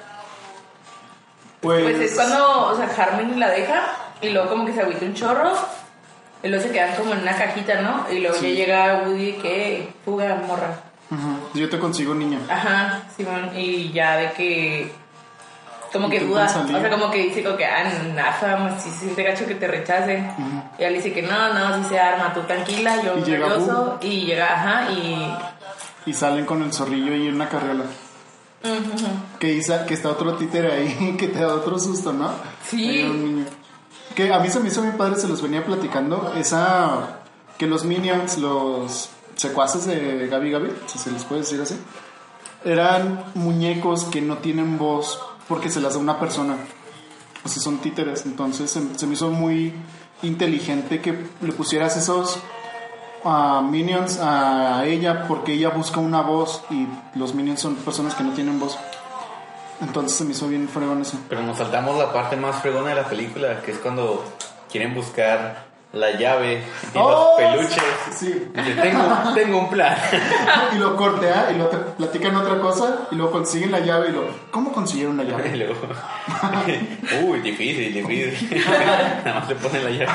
[1.60, 5.04] Pues, Pues es cuando, o sea, Harmony la deja y luego como que se agüita
[5.04, 5.52] un chorro
[6.44, 8.06] y luego se quedan como en una cajita, ¿no?
[8.12, 8.50] Y luego Sí.
[8.50, 10.76] ya llega Woody que fuga morra.
[11.10, 12.38] Ujú, yo te consigo niña.
[12.48, 14.92] Ajá, Simón, y ya de que
[15.92, 17.84] como que duda, o sea, como que dice como que, ah,
[18.14, 20.28] nada, si siente gacho que te rechacen.
[20.78, 23.98] Y él dice que no, no, si se arma, tú tranquila, yo Y llega nervioso,
[24.02, 25.32] y llega, ajá, y...
[26.06, 27.84] Y salen con el zorrillo y una carriola.
[28.64, 29.06] Ujú.
[29.38, 32.30] Que, Isa- que está otro títere ahí que te da otro susto, ¿no?
[32.68, 33.46] Sí.
[34.14, 36.32] Que a mí se me hizo bien padre, se los venía platicando.
[36.36, 37.20] Esa.
[37.58, 41.76] Que los minions, los secuaces de Gabi Gabi, si se les puede decir así,
[42.64, 46.56] eran muñecos que no tienen voz porque se las da una persona.
[47.44, 48.26] O sea, son títeres.
[48.26, 49.72] Entonces se, se me hizo muy
[50.22, 52.38] inteligente que le pusieras esos
[53.24, 56.86] ah, minions a ella porque ella busca una voz y
[57.18, 58.78] los minions son personas que no tienen voz.
[59.80, 61.18] Entonces se me hizo bien fregón eso.
[61.28, 64.24] Pero nos saltamos la parte más fregona de la película, que es cuando
[64.70, 66.54] quieren buscar la llave
[66.92, 67.36] y ¡Oh!
[67.38, 67.82] los peluches.
[68.12, 68.48] Sí.
[68.52, 69.04] Dice, tengo,
[69.34, 69.96] tengo un plan.
[70.74, 74.24] Y lo cortea y lo platican otra cosa y luego consiguen la llave y lo.
[74.50, 75.56] ¿Cómo consiguieron la Y llave?
[75.56, 75.74] luego,
[77.28, 78.64] uy, difícil, difícil.
[79.24, 80.12] Nada más le ponen la llave.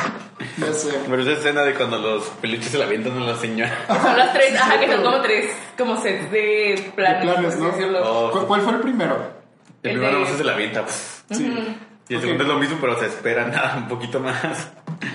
[0.58, 1.00] Ya sé.
[1.10, 3.72] Pero esa escena de cuando los peluches se la avientan a la señora.
[3.88, 8.00] Son las tres, ajá, que son como tres, como sets de planes, De planes, ¿no?
[8.04, 8.32] Oh.
[8.32, 9.39] ¿Cu- ¿Cuál fue el primero?
[9.84, 10.86] El El primero de- no se la avienta.
[11.32, 11.78] Sí.
[12.10, 14.36] Y el segundo es lo mismo, pero se espera nada, un poquito más.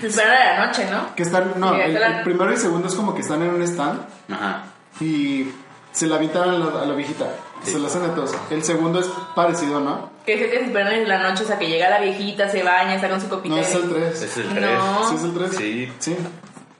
[0.01, 1.13] Se espera a la noche, ¿no?
[1.15, 1.53] Que están.
[1.57, 3.49] No, Sí, el, esa la- el primero y el segundo es como que están en
[3.49, 3.99] un stand
[4.31, 4.63] Ajá.
[5.01, 5.47] y
[5.91, 7.25] se la avientan a la, a la viejita.
[7.63, 7.71] Sí.
[7.71, 8.33] Se la hacen de todos.
[8.49, 10.09] El segundo es parecido, ¿no?
[10.25, 12.49] Que es el que se esperan en la noche, o sea, que llega la viejita,
[12.49, 14.21] se baña, está con su copita No, de- es el 3.
[14.21, 14.53] Ese es el No.
[14.55, 15.09] 3.
[15.09, 15.55] ¿Sí es el 3?
[15.55, 15.93] Sí.
[15.99, 16.17] Sí.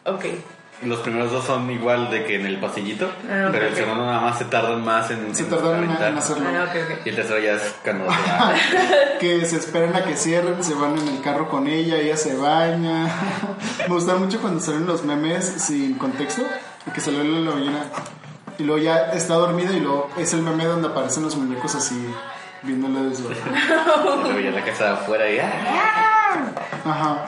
[0.05, 0.25] Ok.
[0.85, 4.21] Los primeros dos son igual de que en el pasillito, Ah, pero el segundo nada
[4.21, 6.11] más se tardan más en, Se en tardaron en, aventar.
[6.11, 6.45] en hacerlo.
[6.47, 6.73] Ah.
[7.03, 8.05] Y el tercero ya es cuando
[9.19, 12.35] que se esperan a que cierren, se van en el carro con ella, ella se
[12.35, 13.07] baña.
[13.87, 16.43] Me gusta mucho cuando salen los memes sin contexto,
[16.93, 17.83] que sale la ballena
[18.57, 22.09] y luego ya está dormida y luego es el meme donde aparecen los muñecos así
[22.61, 26.51] viéndole desde Y luego ya la casa de afuera y ¡ah!
[26.85, 27.25] Ajá.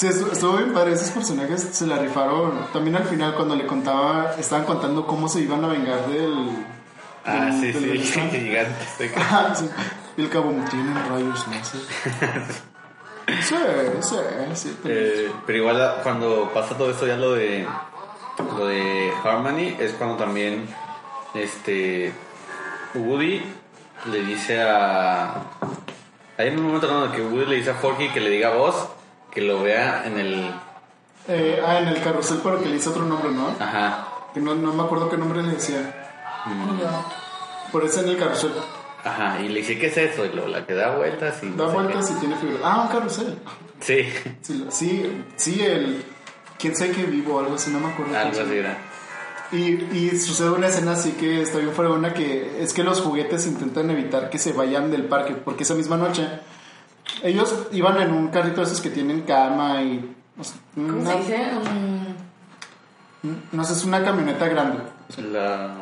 [0.00, 2.66] Sí, estu- estuvo bien padre, esos personajes se la rifaron.
[2.72, 6.56] También al final cuando le contaba, estaban contando cómo se iban a vengar del...
[7.26, 8.40] Ah, del- sí, del sí, Elefante.
[8.40, 8.84] gigante.
[9.58, 9.70] sí.
[10.16, 11.80] Y el cabo tienen rayos láser.
[13.42, 13.54] Sí,
[14.00, 14.16] sí,
[14.54, 14.76] sí.
[14.86, 17.66] Eh, pero igual ah, cuando pasa todo esto ya lo de
[18.56, 20.66] lo de Harmony es cuando también
[21.34, 22.12] este
[22.94, 23.42] Woody
[24.10, 25.42] le dice a
[26.38, 28.88] hay un momento donde que Woody le dice a Jorge que le diga a vos
[29.30, 30.50] que lo vea en el
[31.28, 33.54] Eh, ah, en el carrusel, pero que le hice otro nombre, ¿no?
[33.58, 36.08] ajá Que no, no me acuerdo qué nombre le decía.
[36.46, 37.04] Yo,
[37.72, 38.52] Por eso en el carrusel.
[39.04, 41.64] ajá y le dice qué es eso y luego la que da vueltas y Da
[41.64, 42.58] no sé vueltas y tiene fibra.
[42.64, 43.38] Ah, un carrusel.
[43.80, 44.04] sí
[44.42, 46.04] Sí, sí, sí, el.
[46.58, 48.18] Quién sabe que vivo o algo así, no me acuerdo.
[48.18, 48.76] algo así era
[49.52, 49.56] Y,
[49.96, 53.90] y sucede una escena así que está bien fregona que es que los juguetes intentan
[53.90, 56.28] evitar que se vayan del parque porque esa misma noche
[57.22, 61.12] ellos iban en un carrito de esos que tienen cama y o sea, ¿Cómo una-
[61.12, 61.38] se dice?
[63.22, 64.78] Mm, no sé es una camioneta grande
[65.30, 65.74] la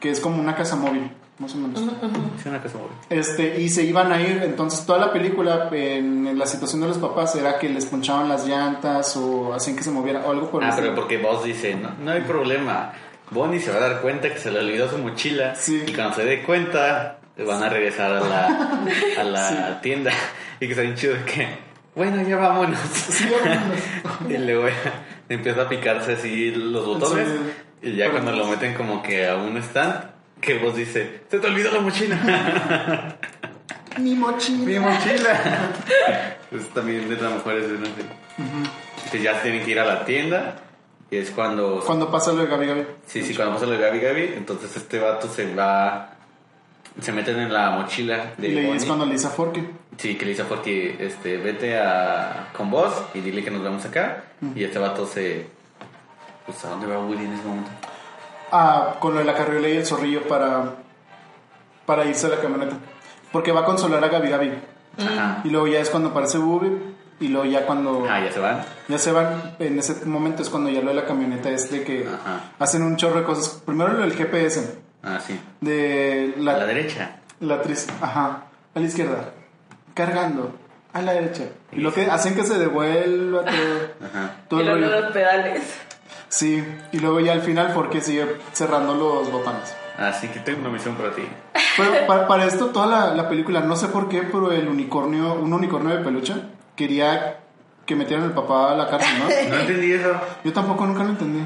[0.00, 2.92] que es como una casa móvil más o menos sí, una cosa móvil.
[3.08, 6.98] este y se iban a ir entonces toda la película en la situación de los
[6.98, 10.62] papás era que les ponchaban las llantas o hacían que se moviera o algo por
[10.62, 11.00] el ah pero estilo.
[11.02, 12.92] porque vos dice no, no hay problema
[13.30, 15.54] Bonnie se va a dar cuenta que se le olvidó su mochila.
[15.54, 15.82] Sí.
[15.86, 18.84] Y cuando se dé cuenta, van a regresar a la,
[19.18, 20.12] a la tienda.
[20.60, 21.48] Y que está bien chido que,
[21.94, 22.78] bueno, ya vámonos.
[22.92, 23.78] Sí, vámonos.
[24.28, 24.66] y luego
[25.28, 27.28] empieza a picarse así los botones.
[27.28, 27.88] Sí.
[27.88, 30.04] Y ya cuando lo meten como que a un stand,
[30.40, 33.16] que vos dice, se te olvidó la mochila.
[33.98, 34.64] Mi mochila.
[34.64, 35.72] Mi mochila.
[36.50, 37.64] pues también de las mejores.
[37.66, 39.10] ¿sí?
[39.10, 40.56] Que ya tienen que ir a la tienda.
[41.10, 42.86] Y es cuando Cuando pasa lo de Gabi Gabi.
[43.06, 46.16] Sí, sí, cuando pasa lo de Gabi Gabi, entonces este vato se va.
[47.00, 49.66] Se meten en la mochila de Y es cuando le dice a Forky.
[49.96, 53.62] Sí, que le dice a Forky, este, vete a, con vos y dile que nos
[53.62, 54.24] vemos acá.
[54.54, 55.46] Y este vato se.
[56.46, 57.70] Pues, ¿a dónde va Woody en ese momento?
[58.50, 60.74] Ah, con lo de la carriola y el zorrillo para,
[61.86, 62.76] para irse a la camioneta.
[63.32, 64.52] Porque va a consolar a Gabi Gabi.
[64.98, 65.40] Ajá.
[65.44, 66.70] Y luego ya es cuando aparece Booby.
[67.20, 68.64] Y luego ya cuando Ah, ya se van.
[68.88, 71.84] ya se van, en ese momento es cuando ya lo de la camioneta es de
[71.84, 72.50] que Ajá.
[72.58, 73.62] hacen un chorro de cosas.
[73.64, 74.78] Primero lo del GPS.
[75.02, 75.38] Ah, sí.
[75.60, 77.16] De A la, derecha.
[77.40, 78.44] la actriz, ajá,
[78.74, 79.30] a la izquierda,
[79.94, 80.52] cargando,
[80.92, 81.44] a la derecha.
[81.72, 84.36] Y lo que hacen que se devuelva todo, Ajá.
[84.48, 85.62] todo y el luego los pedales.
[86.28, 89.74] Sí, y luego ya al final porque sigue cerrando los botones.
[89.98, 91.22] Así que tengo una misión para ti.
[91.76, 95.34] Pero para, para esto, toda la, la película, no sé por qué, pero el unicornio,
[95.34, 96.34] un unicornio de peluche,
[96.76, 97.38] quería
[97.84, 99.24] que metieran al papá a la cárcel, ¿no?
[99.26, 100.12] No entendí eso.
[100.44, 101.44] Yo tampoco nunca lo entendí.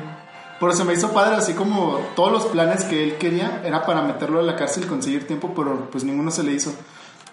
[0.59, 4.03] Pero se me hizo padre, así como todos los planes que él quería era para
[4.03, 6.75] meterlo a la cárcel y conseguir tiempo, pero pues ninguno se le hizo.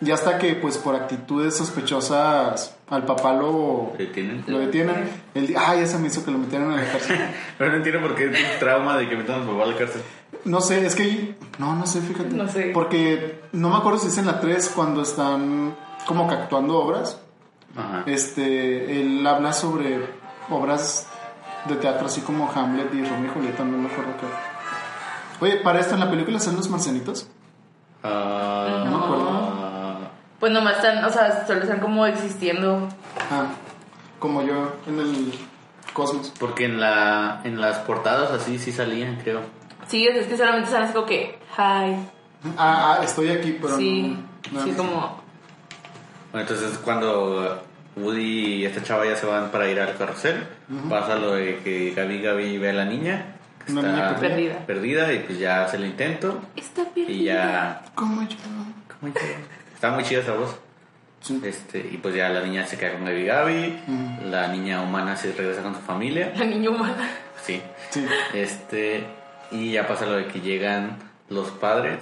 [0.01, 4.43] Y hasta que, pues por actitudes sospechosas, al papá lo, ¿Detienen?
[4.47, 5.09] lo detienen.
[5.33, 7.17] Él dice, ay, esa me hizo que lo metieran a la cárcel.
[7.57, 9.67] Pero no entiendo por qué es un trauma de que metan a su papá a
[9.67, 10.01] la cárcel.
[10.45, 11.35] No sé, es que.
[11.57, 12.35] No, no sé, fíjate.
[12.35, 12.71] No sé.
[12.73, 17.21] Porque no me acuerdo si es en la 3 cuando están como que actuando obras.
[17.77, 18.03] Ajá.
[18.05, 20.05] Este, él habla sobre
[20.49, 21.07] obras
[21.65, 25.43] de teatro así como Hamlet y Romeo y Julieta, no me acuerdo qué.
[25.45, 27.27] Oye, para esto en la película están los marcianitos.
[28.03, 29.29] Ah, No me acuerdo.
[29.29, 29.97] ah,
[30.39, 32.87] Pues nomás están, o sea, solo están como existiendo.
[33.31, 33.45] Ah,
[34.19, 35.33] como yo en el
[35.93, 36.33] cosmos.
[36.39, 39.41] porque en la en las portadas así sí salían, creo.
[39.87, 41.95] Sí, es que solamente están así como que, hi.
[42.57, 44.17] Ah, ah, estoy aquí, pero sí,
[44.51, 44.91] no- no- sí, como.
[46.31, 47.61] Bueno, entonces cuando
[47.95, 50.43] Woody y esta chava ya se van para ir al carrusel,
[50.89, 53.25] pasa lo de que Gaby Gaby ve a la niña,
[53.65, 54.57] que Una está niña perdida.
[54.65, 57.11] perdida, y pues ya hace el intento Está perdida.
[57.11, 57.81] y ya...
[57.95, 58.37] Como yo.
[58.99, 59.27] ¿cómo llama?
[59.73, 60.55] Está muy chida esa voz.
[61.21, 61.39] Sí.
[61.45, 64.29] Este, y pues ya la niña se queda con Gaby Gaby, Ujú.
[64.29, 67.07] la niña humana se regresa con su familia, La niña humana.
[67.43, 67.61] sí.
[67.91, 68.05] Sí.
[68.33, 69.05] Este,
[69.51, 70.97] y ya pasa lo de que llegan
[71.29, 71.99] los padres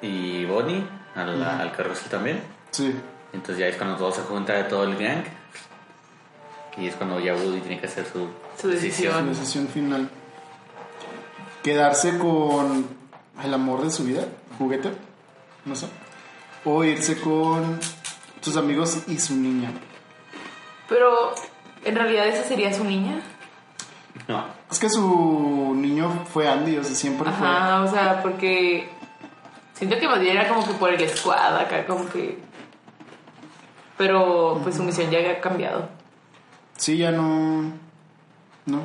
[0.00, 0.82] y Bonnie
[1.14, 2.40] al, al carrusel también.
[2.70, 2.94] Sí.
[3.32, 5.24] Entonces ya es cuando todo se junta de todo el gang.
[6.76, 8.28] Y es cuando ya Woody tiene que hacer su,
[8.60, 9.14] Su decisión.
[9.14, 10.08] La decisión final.
[11.62, 12.86] Quedarse con
[13.42, 14.24] el amor de su vida,
[14.58, 14.92] juguete,
[15.64, 15.86] no sé.
[16.64, 17.78] O irse con
[18.40, 19.70] sus amigos y su niña.
[20.88, 21.34] Pero,
[21.84, 23.20] en realidad, esa sería su niña.
[24.28, 28.88] No, Es que su niño fue Andy, o sea, siempre Ajá, o sea, porque.
[29.74, 32.38] Siento que más bien era como que por el squad acá, como que.
[34.02, 35.88] Pero, pues su misión ya había cambiado.
[36.76, 37.70] Sí, ya no.
[38.66, 38.80] No.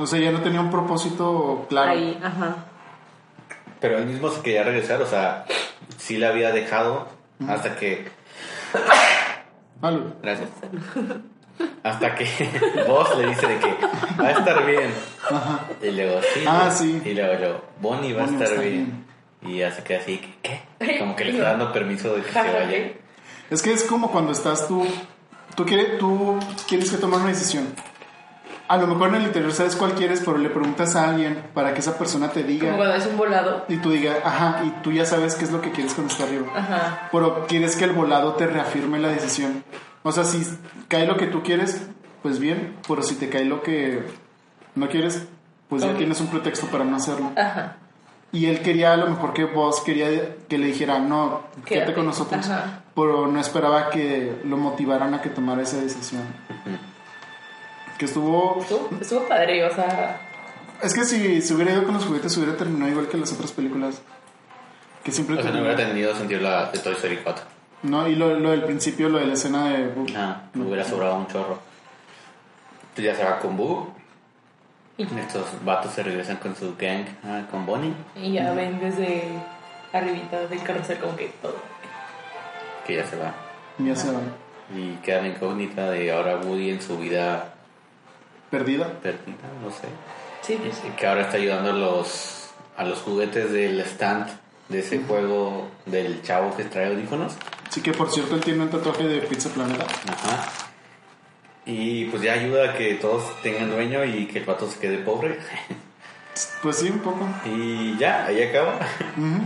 [0.00, 1.92] O sea, ya no tenía un propósito claro.
[1.92, 2.56] Ahí, ajá.
[3.78, 5.44] pero él mismo se quería regresar, o sea,
[5.96, 7.06] sí la había dejado
[7.48, 8.08] hasta que.
[9.80, 10.12] Algo.
[10.22, 10.48] Gracias.
[11.84, 12.26] Hasta que
[12.88, 13.76] vos le dice de que
[14.20, 14.90] va a estar bien.
[15.30, 15.60] Ajá.
[15.80, 16.44] Y luego sí.
[16.48, 17.00] Ah, sí.
[17.04, 19.06] Y luego, luego Bonnie va Bonnie a va a estar estar bien.
[19.42, 20.98] Y ya se queda así, ¿qué?
[20.98, 22.92] Como que le está dando permiso de que se vaya.
[23.50, 24.84] Es que es como cuando estás tú.
[25.54, 26.38] Tú, quieres, tú
[26.68, 27.66] quieres que tomar una decisión.
[28.68, 31.72] A lo mejor en el interior sabes cuál quieres, pero le preguntas a alguien para
[31.72, 32.76] que esa persona te Como diga.
[32.76, 33.64] cuando es un volado.
[33.68, 36.24] Y tú digas, ajá, y tú ya sabes qué es lo que quieres cuando está
[36.24, 36.46] arriba.
[36.54, 37.08] Ajá.
[37.10, 39.64] Pero quieres que el volado te reafirme la decisión.
[40.02, 40.46] O sea, si
[40.88, 41.80] cae lo que tú quieres,
[42.22, 42.76] pues bien.
[42.86, 44.06] Pero si te cae lo que
[44.74, 45.26] no quieres,
[45.70, 47.32] pues ya tienes un pretexto para no hacerlo.
[47.36, 47.76] Ajá.
[48.30, 51.94] Y él quería, a lo mejor que vos quería que le dijera, no, quédate Quédate.
[51.94, 52.48] con nosotros.
[52.48, 52.82] Ajá.
[52.94, 56.22] Pero no esperaba que lo motivaran a que tomara esa decisión.
[57.98, 58.58] Que estuvo...
[58.60, 60.20] Estuvo, estuvo padre, o sea.
[60.82, 63.52] Es que si se hubiera ido con los juguetes, hubiera terminado igual que las otras
[63.52, 64.02] películas.
[65.02, 67.44] Que siempre O sea, no hubiera tenido sentido la de Toy Story 4.
[67.84, 69.88] No, y lo, lo del principio, lo de la escena de...
[69.88, 70.10] Boop.
[70.16, 71.58] Ah, me hubiera sobrado un chorro.
[72.96, 73.94] Ya se va con Boo.
[74.98, 79.28] Y, Estos vatos se regresan con su gang, ah, con Bonnie, y ya ven desde
[79.92, 81.56] arribita del carrusel como que todo.
[82.86, 83.32] que ya se va.
[83.78, 84.20] Ya se va.
[84.76, 87.54] Y queda la incógnita de ahora Woody en su vida
[88.50, 88.88] Perdida.
[89.00, 89.88] perdida, no sé.
[90.42, 90.88] Sí, sí.
[90.88, 94.28] Y que ahora está ayudando a los, a los juguetes del stand
[94.68, 97.34] de ese juego del chavo que trae audífonos.
[97.70, 99.84] Sí que por cierto él tiene un tatuaje de Pizza Planeta.
[99.84, 100.67] Ajá.
[101.68, 104.98] Y pues ya ayuda a que todos tengan dueño y que el pato se quede
[104.98, 105.38] pobre.
[106.62, 107.26] Pues sí, un poco.
[107.46, 108.74] Y ya, ahí acaba.
[109.16, 109.40] Ujú.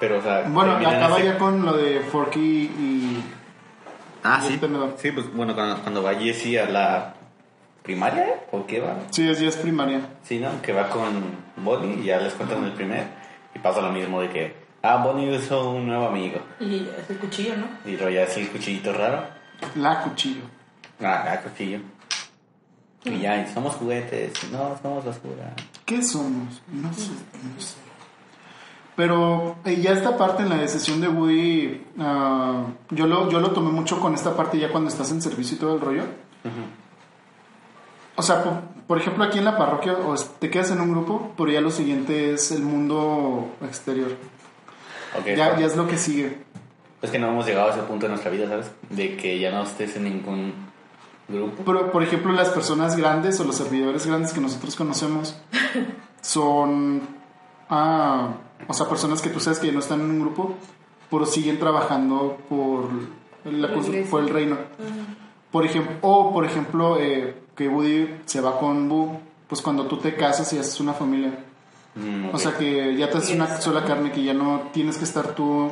[0.00, 3.24] Pero, o sea, Bueno, acaba ese- ya con lo de Forky y...
[4.24, 4.60] Ah, y sí.
[4.98, 7.14] Sí, pues bueno, cuando, cuando va Jessie a la
[7.84, 8.34] primaria, ¿eh?
[8.50, 8.96] ¿o qué va?
[9.10, 10.00] Sí, es, ya es primaria.
[10.24, 10.60] Sí, ¿no?
[10.62, 11.22] Que va con
[11.56, 13.04] Bonnie y ya les cuentan el primer.
[13.54, 16.40] Y pasa lo mismo de que, ah, Bonnie usó un nuevo amigo.
[16.58, 17.66] Y es el cuchillo, ¿no?
[17.88, 19.24] Y luego ya es el cuchillito raro.
[19.76, 20.42] La cuchillo.
[21.02, 21.80] Ah, ah, cuchillo.
[23.04, 25.54] Y ya, y somos juguetes, no, somos basura.
[25.86, 26.60] ¿Qué somos?
[26.68, 27.76] No sé, no sé.
[28.94, 33.52] Pero eh, ya esta parte en la decisión de Woody, ah, yo, lo, yo lo
[33.52, 36.02] tomé mucho con esta parte ya cuando estás en servicio y todo el rollo.
[38.16, 41.32] O sea, por, por ejemplo, aquí en la parroquia o te quedas en un grupo,
[41.36, 44.10] pero ya lo siguiente es el mundo exterior.
[45.24, 46.44] Ya, ya es lo que sigue.
[47.02, 48.70] Es que no hemos llegado a ese punto de nuestra vida, ¿sabes?
[48.90, 50.52] De que ya no estés en ningún
[51.28, 51.62] grupo.
[51.64, 55.36] Pero, por ejemplo, las personas grandes o los servidores grandes que nosotros conocemos
[56.20, 57.02] son,
[57.70, 58.34] ah,
[58.68, 60.54] o sea, personas que tú sabes que ya no están en un grupo,
[61.10, 62.88] pero siguen trabajando por,
[63.44, 63.72] la
[64.10, 64.58] Por el reino.
[65.50, 69.96] Por ejemplo, o por ejemplo, eh, que Woody se va con Boo, pues cuando tú
[69.96, 71.32] te casas y haces una familia.
[71.94, 72.32] Mm.
[72.32, 75.34] O sea que ya te haces una sola carne, que ya no tienes que estar
[75.34, 75.70] tú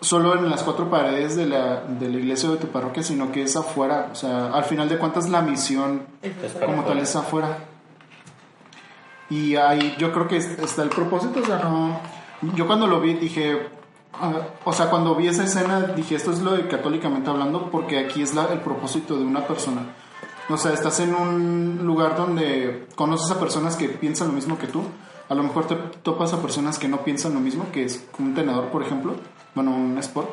[0.00, 3.32] solo en las cuatro paredes de la, de la iglesia o de tu parroquia, sino
[3.32, 4.08] que es afuera.
[4.12, 6.02] O sea, al final de cuentas la misión
[6.64, 7.58] como tal es afuera.
[9.30, 12.00] Y ahí yo creo que es- está el propósito, o sea, no...
[12.54, 13.68] Yo cuando lo vi dije,
[14.14, 14.32] ah,
[14.64, 18.22] o sea, cuando vi esa escena dije, esto es lo de católicamente hablando, porque aquí
[18.22, 19.82] es la- el propósito de una persona.
[20.48, 24.66] O sea, estás en un lugar donde conoces a personas que piensan lo mismo que
[24.66, 24.82] tú.
[25.28, 28.34] A lo mejor te topas a personas que no piensan lo mismo, que es un
[28.34, 29.14] tenedor, por ejemplo.
[29.58, 30.28] Bueno, un sport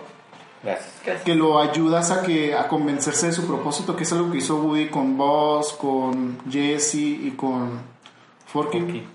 [0.63, 1.21] Gracias.
[1.23, 4.57] Que lo ayudas a que a convencerse de su propósito, que es algo que hizo
[4.57, 7.80] Woody con Buzz, con Jesse y con
[8.45, 8.80] Forky.
[8.82, 9.07] Forky.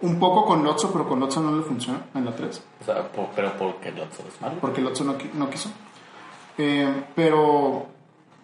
[0.00, 3.06] Un poco con Lotso, pero con Lotso no le funciona en la 3, O sea,
[3.12, 4.54] por- pero porque el otro es malo.
[4.60, 5.70] porque Lotso no, no quiso.
[6.58, 7.86] Eh, pero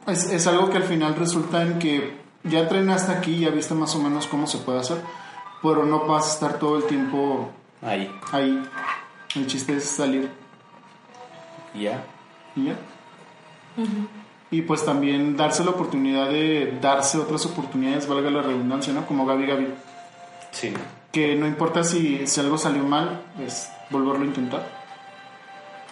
[0.07, 3.95] es, es algo que al final resulta en que ya entrenaste aquí, ya viste más
[3.97, 4.99] o menos cómo se puede hacer,
[5.63, 7.49] pero no vas a estar todo el tiempo
[7.83, 8.11] Ahí.
[8.33, 8.63] ahí.
[9.37, 10.31] El chiste es salir
[11.75, 12.03] Y ya.
[12.57, 12.77] y ya.
[14.51, 19.07] Y pues también darse la oportunidad de darse otras oportunidades, valga la redundancia, ¿no?
[19.07, 19.69] Como Gaby Gaby.
[20.51, 20.73] Sí.
[21.13, 24.67] Que no importa si, si algo salió mal, es volverlo a intentar.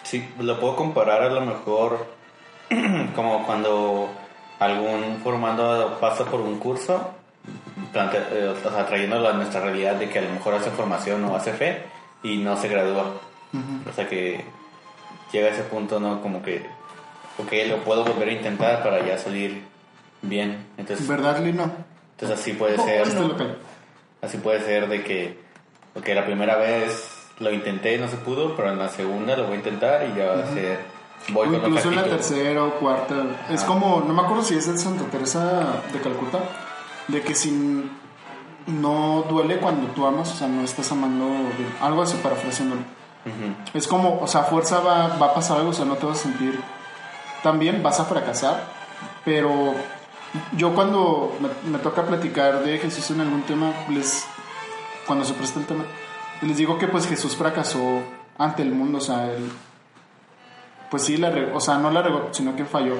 [0.02, 2.06] Sí, lo puedo comparar a lo mejor
[3.14, 4.08] como cuando
[4.58, 7.10] algún formando pasa por un curso,
[7.92, 11.24] plante- eh, o sea, trayéndolo a nuestra realidad de que a lo mejor hace formación
[11.24, 11.82] o hace fe
[12.22, 13.04] y no se gradúa.
[13.88, 14.44] O sea que
[15.32, 16.20] llega a ese punto, ¿no?
[16.22, 16.66] Como que,
[17.38, 19.62] ok, lo puedo volver a intentar para ya salir
[20.22, 20.66] bien.
[20.78, 21.70] Entonces, ¿Verdad, Lino?
[22.12, 23.02] entonces así puede O- ser.
[23.02, 23.34] Este no.
[24.22, 25.38] Así puede ser de que,
[25.94, 29.44] ok, la primera vez lo intenté y no se pudo, pero en la segunda lo
[29.44, 30.78] voy a intentar y ya va a ser,
[31.28, 33.14] voy O con incluso en la tercera o cuarta.
[33.50, 33.66] Es Ah.
[33.66, 36.38] como, no me acuerdo si es el Santa Teresa de Calcuta,
[37.08, 37.90] de que si
[38.66, 41.68] no duele cuando tú amas, o sea, no estás amando bien.
[41.80, 42.80] Algo así parafraseándolo.
[43.74, 46.20] Es como, o sea, fuerza va, va a pasar algo, o sea, no te vas
[46.20, 46.60] a sentir
[47.42, 48.64] tan bien, vas a fracasar,
[49.24, 49.74] pero
[50.56, 54.26] yo cuando me, toca platicar de Jesús en algún tema, les,
[55.06, 55.84] cuando se presta el tema,
[56.42, 58.00] les digo que pues Jesús fracasó
[58.38, 59.50] ante el mundo, o sea, él,
[60.90, 62.96] pues sí, la o sea, no la regó, sino que falló,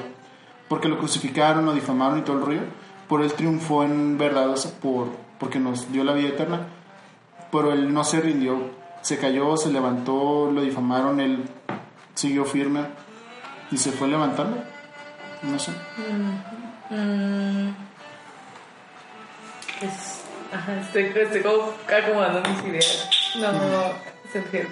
[0.67, 2.61] porque lo crucificaron, lo difamaron y todo el rollo,
[3.07, 5.09] por él triunfó en verdad, o sea, por,
[5.39, 6.67] porque nos dio la vida eterna,
[7.51, 8.57] pero él no se rindió,
[9.01, 11.43] se cayó, se levantó, lo difamaron, él
[12.13, 12.81] siguió firme
[13.71, 14.57] y se fue levantando.
[15.43, 15.71] No sé.
[16.89, 17.69] Mm.
[19.81, 20.21] Es,
[20.53, 23.09] ajá, estoy, estoy como acomodando mis ideas.
[23.39, 23.51] No,
[24.31, 24.71] se entiende.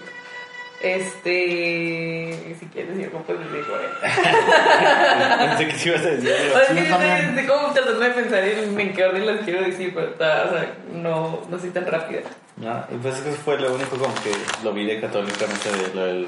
[0.81, 2.55] Este.
[2.59, 3.75] Si quieres decir algo, pues les digo.
[3.75, 3.89] ¿eh?
[5.39, 7.29] Pensé que sí ibas a decir O sea, es Sí, que yo estoy, también.
[7.39, 10.49] estoy como tratando de pensar en, en qué orden las quiero decir, pero está, o
[10.49, 12.21] sea, no, no soy tan rápida.
[12.57, 14.31] No, y pues eso fue lo único como que
[14.63, 16.27] lo vi de católicamente de lo del,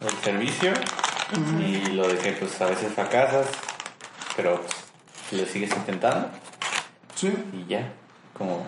[0.00, 0.72] del servicio
[1.60, 3.46] y lo de que pues a veces fracasas,
[4.36, 4.60] pero
[5.30, 6.28] pues, lo sigues intentando
[7.14, 7.32] Sí.
[7.52, 7.92] y ya,
[8.36, 8.66] como...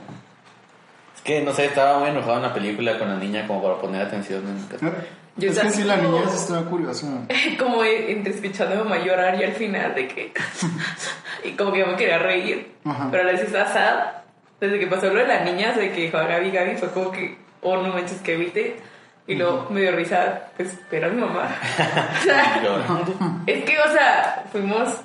[1.16, 3.79] Es que no sé, estaba muy enojado en la película con la niña como para
[3.79, 4.68] poner atención en
[5.37, 7.07] Yo es que sí, la como- niña sí estaba curiosa.
[7.59, 10.33] como entre escuchando a mamá llorar y al final de que.
[11.45, 13.09] y como que yo me quería reír, Ajá.
[13.11, 13.99] pero a la vez estaba sad
[14.61, 17.11] desde que pasó lo de las niñas, de que dijo a Gaby, Gaby, fue como
[17.11, 18.76] que, oh, no manches, que viste.
[19.26, 21.48] Y luego me dio risa, pues, pero a mi mamá.
[22.20, 22.62] O sea,
[23.46, 25.00] es que, o sea, fuimos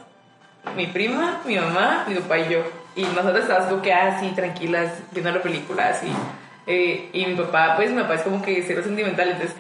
[0.76, 2.64] mi prima, mi mamá, mi papá y yo.
[2.96, 6.08] Y nosotros estábamos como que así, tranquilas, viendo la película, así.
[6.68, 9.56] Eh, y mi papá, pues, mi papá es como que cero sentimental, entonces,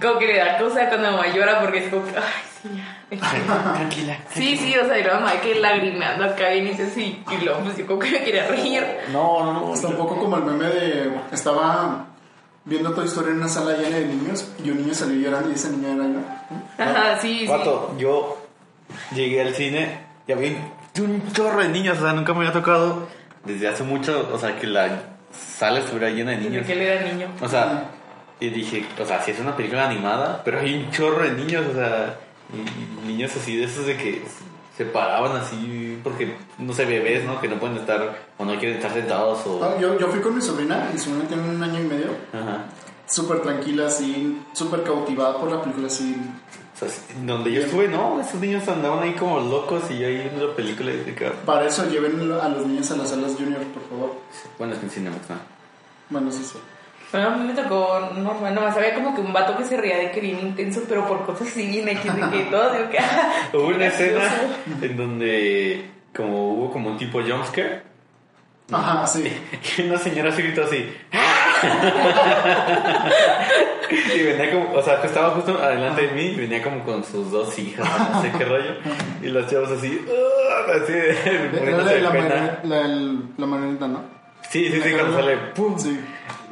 [0.00, 2.24] como que le da cosa cuando mamá llora porque es como que, ay,
[2.62, 3.74] sí, ya.
[3.74, 4.18] Tranquila.
[4.30, 7.44] Sí, sí, o sea, y la mamá que lagrimeando acá bien y dice sí, y
[7.44, 8.84] luego pues yo como que me quería reír.
[9.12, 9.74] No, no, no.
[9.74, 11.12] Está un poco como el meme de.
[11.32, 12.06] Estaba
[12.64, 15.54] viendo Toy Story en una sala llena de niños y un niño salió llorando y
[15.54, 16.20] esa niña era yo.
[16.78, 17.46] Ajá, sí, sí.
[17.46, 18.38] Vato, yo
[19.14, 20.50] llegué al cine y había
[20.98, 23.06] un chorro de niños, o sea, nunca me había tocado
[23.44, 26.58] desde hace mucho, o sea, que la sala estuviera llena de niños.
[26.58, 27.28] Porque él era niño.
[27.40, 27.90] O sea,
[28.40, 31.64] y dije, o sea, si es una película animada, pero hay un chorro de niños,
[31.70, 32.18] o sea,
[33.06, 34.22] niños así de esos de que
[34.76, 37.40] se paraban así porque, no sé, bebés, ¿no?
[37.40, 39.64] Que no pueden estar o no quieren estar sentados o...
[39.64, 42.66] Ah, Yo, yo fui con mi sobrina, mi sobrina tiene un año y medio, Ajá.
[43.06, 46.14] súper tranquila, así, súper cautivada por la película, así.
[46.74, 46.88] O sea,
[47.24, 50.54] donde yo estuve, no, esos niños andaban ahí como locos y yo ahí viendo la
[50.54, 53.82] película y de que, Para eso lleven a los niños a las salas junior, por
[53.88, 54.12] favor.
[54.58, 55.36] bueno, es que en Cinemax, ¿no?
[56.10, 56.58] Bueno, sí, sí.
[57.12, 59.96] Bueno, a mí me tocó normal, nomás había como que un vato que se reía
[59.98, 62.98] de que bien intenso, pero por cosas así bien X, de que todo, digo que...
[63.00, 64.22] ah, Hubo una escena
[64.82, 67.82] en donde como hubo como un tipo jumpscare
[68.72, 69.22] Ajá, sí.
[69.78, 70.90] y una señora se gritó así
[74.14, 77.04] y venía como o sea que estaba justo adelante de mí y venía como con
[77.04, 78.74] sus dos hijas no sé qué rollo
[79.22, 82.86] y los chavos así "Ah", así de la, la,
[83.38, 84.02] la marioneta, ¿no?
[84.50, 85.78] sí sí sí cuando sale ¡pum!
[85.78, 86.00] Sí.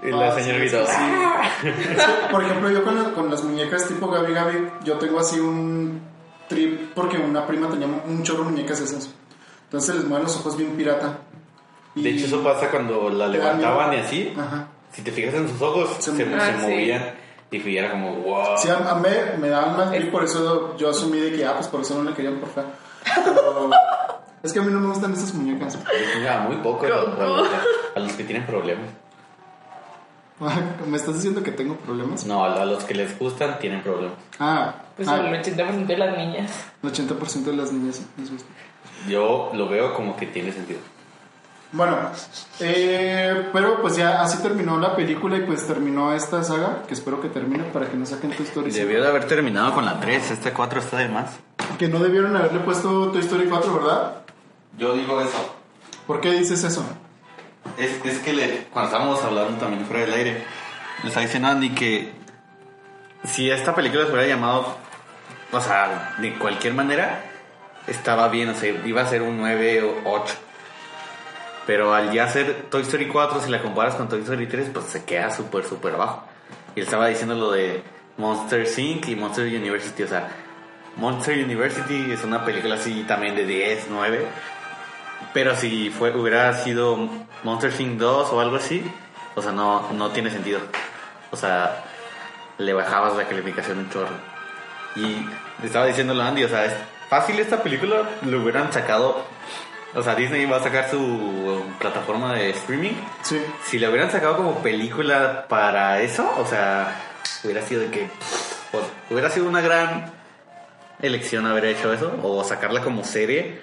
[0.04, 2.04] Y la Ah, señora sí, sí, sí.
[2.30, 6.00] Por ejemplo, yo con, la- con las muñecas tipo Gabi Gabi, yo tengo así un
[6.48, 9.10] trip porque una prima tenía un chorro de muñecas esas.
[9.64, 11.18] Entonces les mueven los ojos bien pirata.
[11.94, 14.66] Y- de hecho eso pasa cuando la levantaban y así Ajá.
[14.92, 16.34] si te fijas en sus ojos Se se, se.
[16.34, 16.62] Ah, sí.
[16.70, 17.14] movían
[17.50, 20.90] y era como wow Sí, a, a mí me daban más y por eso yo
[20.90, 22.64] asumí de que, ah, pues por eso no le querían por fea.
[23.24, 23.70] Pero
[24.42, 25.78] es que a mí no me gustan esas muñecas.
[26.22, 28.86] Ya, muy poco a, a los que tienen problemas.
[30.86, 32.26] ¿Me estás diciendo que tengo problemas?
[32.26, 34.16] No, a, los que les gustan tienen problemas.
[34.38, 36.64] Ah, Pues ah, el 80% de las niñas.
[36.82, 38.48] el 80% de las niñas les gusta.
[39.08, 40.80] Yo lo veo como que tiene sentido.
[41.72, 41.96] Bueno,
[42.60, 47.20] eh, pero pues ya así terminó la película y pues terminó esta saga, que espero
[47.20, 48.86] que termine para que no saquen Toy Story 5.
[48.86, 51.32] Debió de haber terminado con la 3, este 4 está de más.
[51.76, 54.14] Que no debieron haberle puesto Toy Story 4, ¿verdad?
[54.78, 55.56] Yo digo eso.
[56.06, 56.84] ¿Por qué dices eso?
[57.78, 60.42] Es, es que le- cuando estábamos hablando también fuera del aire,
[61.02, 62.12] le estaba diciendo a Andy que
[63.24, 64.76] si esta película se hubiera llamado,
[65.52, 67.22] o sea, de cualquier manera,
[67.86, 70.34] estaba bien, o sea, iba a ser un 9 o 8.
[71.66, 74.86] Pero al ya ser Toy Story 4, si la comparas con Toy Story 3, pues
[74.86, 76.24] se queda súper, súper abajo.
[76.76, 77.82] Y él estaba diciendo lo de
[78.18, 79.08] Monster Inc.
[79.08, 80.28] y Monster University, o sea,
[80.96, 84.26] Monster University es una película así también de 10, 9.
[85.32, 87.08] Pero si fue, hubiera sido
[87.42, 87.98] Monster Inc.
[87.98, 88.84] 2 o algo así,
[89.34, 90.60] o sea, no, no tiene sentido.
[91.30, 91.84] O sea,
[92.58, 94.14] le bajabas la calificación un chorro.
[94.96, 95.26] Y
[95.60, 96.74] le estaba diciéndolo a Andy, o sea, es
[97.08, 99.24] fácil esta película, lo hubieran sacado.
[99.94, 102.94] O sea, Disney va a sacar su um, plataforma de streaming.
[103.22, 103.40] Sí.
[103.64, 106.96] Si la hubieran sacado como película para eso, o sea,
[107.44, 108.08] hubiera sido de que.
[108.72, 110.12] pues, hubiera sido una gran
[111.00, 113.60] elección haber hecho eso, o sacarla como serie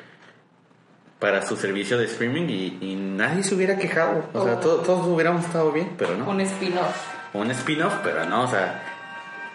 [1.21, 4.25] para su servicio de streaming y, y nadie se hubiera quejado.
[4.33, 4.59] O sea, Oh.
[4.59, 6.29] to- todos hubiéramos estado bien, pero no.
[6.29, 6.97] Un spin-off.
[7.33, 8.83] Un spin-off, pero no, o sea.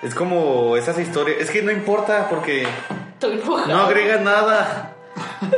[0.02, 1.38] Es como esas historias.
[1.40, 2.66] Es que no importa porque
[3.14, 4.94] Estoy no agrega nada.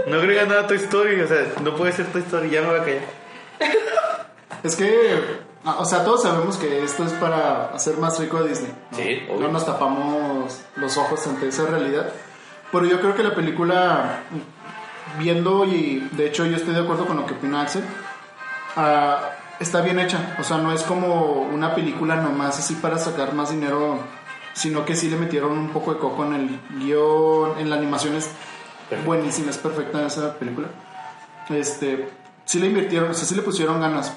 [0.07, 1.21] No agrega nada a Toy Story.
[1.21, 3.03] O sea, no puede ser Toy Story, ya me voy a callar.
[4.65, 5.21] Es que,
[5.65, 8.73] ah, o sea, todos sabemos que esto es para hacer más rico a Disney.
[8.91, 8.97] ¿no?
[8.97, 9.47] Sí, obvio.
[9.47, 12.11] No nos tapamos los ojos ante esa realidad.
[12.73, 14.21] Pero yo creo que la película,
[15.19, 17.85] viendo y de hecho yo estoy de acuerdo con lo que opina Axel,
[18.77, 19.31] ah,
[19.61, 20.37] está bien hecha.
[20.39, 23.99] O sea, no es como una película nomás así para sacar más dinero,
[24.55, 28.15] sino que sí le metieron un poco de coco en el guion, en la animación
[28.17, 28.31] es
[28.89, 29.07] Perfecto.
[29.07, 30.69] buenísima, es perfecta esa película.
[31.51, 32.09] Este,
[32.45, 34.13] sí le invirtieron, o sea, sí le pusieron ganas.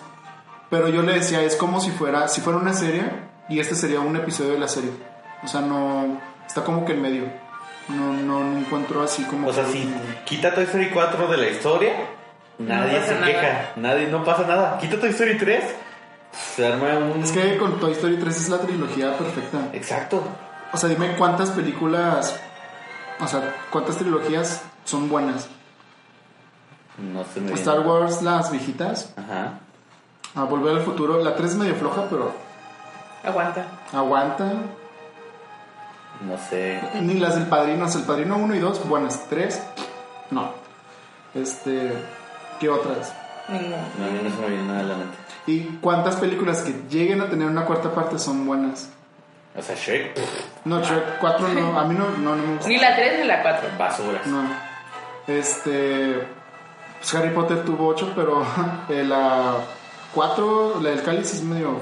[0.70, 3.04] Pero yo le decía, es como si fuera, si fuera una serie
[3.50, 4.92] y este sería un episodio de la serie.
[5.44, 7.26] O sea, no, está como que en medio.
[7.88, 9.48] No, no, no encuentro así como...
[9.48, 9.88] O sea, si
[10.26, 11.94] quita Toy Story 4 de la historia,
[12.60, 13.26] nadie se nada.
[13.26, 13.72] queja.
[13.76, 14.78] Nadie, no pasa nada.
[14.78, 15.64] Quita Toy Story 3,
[16.56, 17.22] se arma un.
[17.24, 19.58] Es que con Toy Story 3 es la trilogía perfecta.
[19.74, 20.24] Exacto.
[20.72, 22.40] O sea, dime cuántas películas,
[23.20, 25.50] o sea, cuántas trilogías son buenas.
[26.98, 27.52] No se me.
[27.54, 29.60] Star Wars, las viejitas, Ajá.
[30.36, 31.22] A Volver al Futuro.
[31.22, 32.32] La 3 es medio floja, pero
[33.24, 33.66] Aguanta.
[33.92, 34.46] aguanta.
[36.28, 36.80] No sé.
[37.02, 37.88] Ni las del Padrino.
[37.88, 39.28] El Padrino 1 y 2, buenas.
[39.30, 39.62] 3,
[40.32, 40.52] no.
[41.34, 41.92] Este.
[42.60, 43.14] ¿Qué otras?
[43.50, 43.78] Ninguno.
[43.98, 45.18] No, a mí no se me viene nada a la mente.
[45.48, 48.90] ¿Y cuántas películas que lleguen a tener una cuarta parte son buenas?
[49.58, 51.80] O sea, Shrek, pff, No, Shrek 4 no.
[51.80, 52.70] A mí no, no, no me gusta.
[52.70, 53.70] Ni la 3 ni la 4.
[53.78, 54.28] basuras.
[54.28, 54.44] No.
[55.28, 56.28] Este.
[57.00, 58.46] pues Harry Potter tuvo 8, pero
[58.90, 59.56] eh, la
[60.14, 61.80] 4, la del cáliz es medio.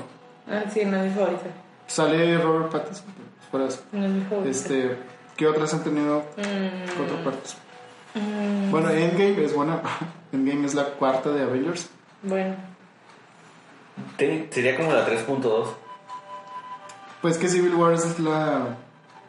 [0.50, 1.46] Ah, sí, no es mi favorita.
[1.88, 3.06] Sale Robert Pattinson.
[3.52, 3.68] No
[4.30, 4.50] favorita.
[4.50, 4.98] Este.
[5.36, 7.56] ¿Qué otras han tenido Mm, cuatro partes?
[8.16, 9.82] mm, Bueno, Endgame es buena.
[10.32, 11.90] Endgame es la cuarta de Avengers.
[12.24, 12.56] bueno.
[14.18, 15.68] Sería como la 3.2.
[17.22, 18.78] Pues que Civil War es la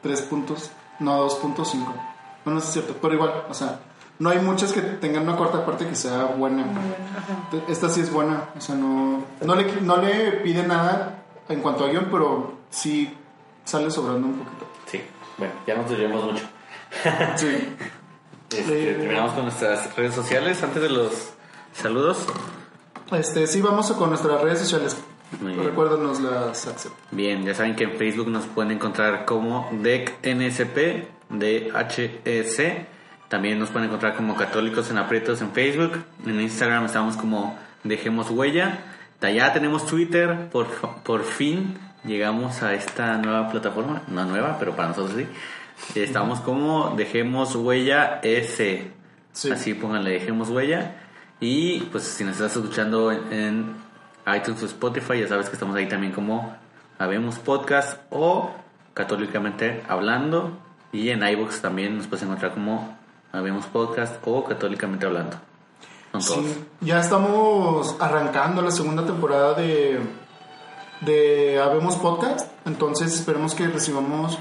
[0.02, 1.92] 3 puntos, no 2.5.
[2.44, 3.80] Bueno, es cierto, pero igual, o sea,
[4.20, 6.62] no hay muchas que tengan una cuarta parte que sea buena.
[6.62, 7.62] Ajá.
[7.68, 11.84] Esta sí es buena, o sea, no, no, le, no le pide nada en cuanto
[11.84, 13.16] a guion, pero sí
[13.64, 14.66] sale sobrando un poquito.
[14.86, 15.00] Sí.
[15.38, 16.44] Bueno, ya nos desviamos mucho.
[17.36, 17.76] Sí.
[18.56, 18.94] Este, Eh.
[18.94, 21.30] terminamos con nuestras redes sociales antes de los
[21.72, 22.26] saludos.
[23.12, 24.96] Este, sí, vamos con nuestras redes sociales.
[25.40, 26.68] Recuérdanos las.
[27.12, 32.86] Bien, ya saben que en Facebook nos pueden encontrar como DECNSP, DHEC.
[33.28, 36.02] También nos pueden encontrar como Católicos en Aprietos en Facebook.
[36.26, 38.80] En Instagram estamos como Dejemos Huella.
[39.20, 40.66] Ya tenemos Twitter, por,
[41.04, 44.02] por fin llegamos a esta nueva plataforma.
[44.08, 45.26] No nueva, pero para nosotros sí.
[46.00, 48.90] Estamos como Dejemos Huella S.
[49.32, 49.50] Sí.
[49.50, 50.96] Así pónganle Dejemos Huella.
[51.40, 53.74] Y pues si nos estás escuchando en, en
[54.36, 56.54] iTunes o Spotify, ya sabes que estamos ahí también como
[56.98, 58.50] Habemos Podcast o
[58.94, 60.58] Católicamente Hablando.
[60.92, 62.96] Y en iVoox también nos puedes encontrar como
[63.32, 65.36] Habemos Podcast o Católicamente Hablando.
[66.12, 66.50] Son todos.
[66.50, 70.00] Sí, ya estamos arrancando la segunda temporada de,
[71.00, 74.38] de Habemos Podcast, entonces esperemos que recibamos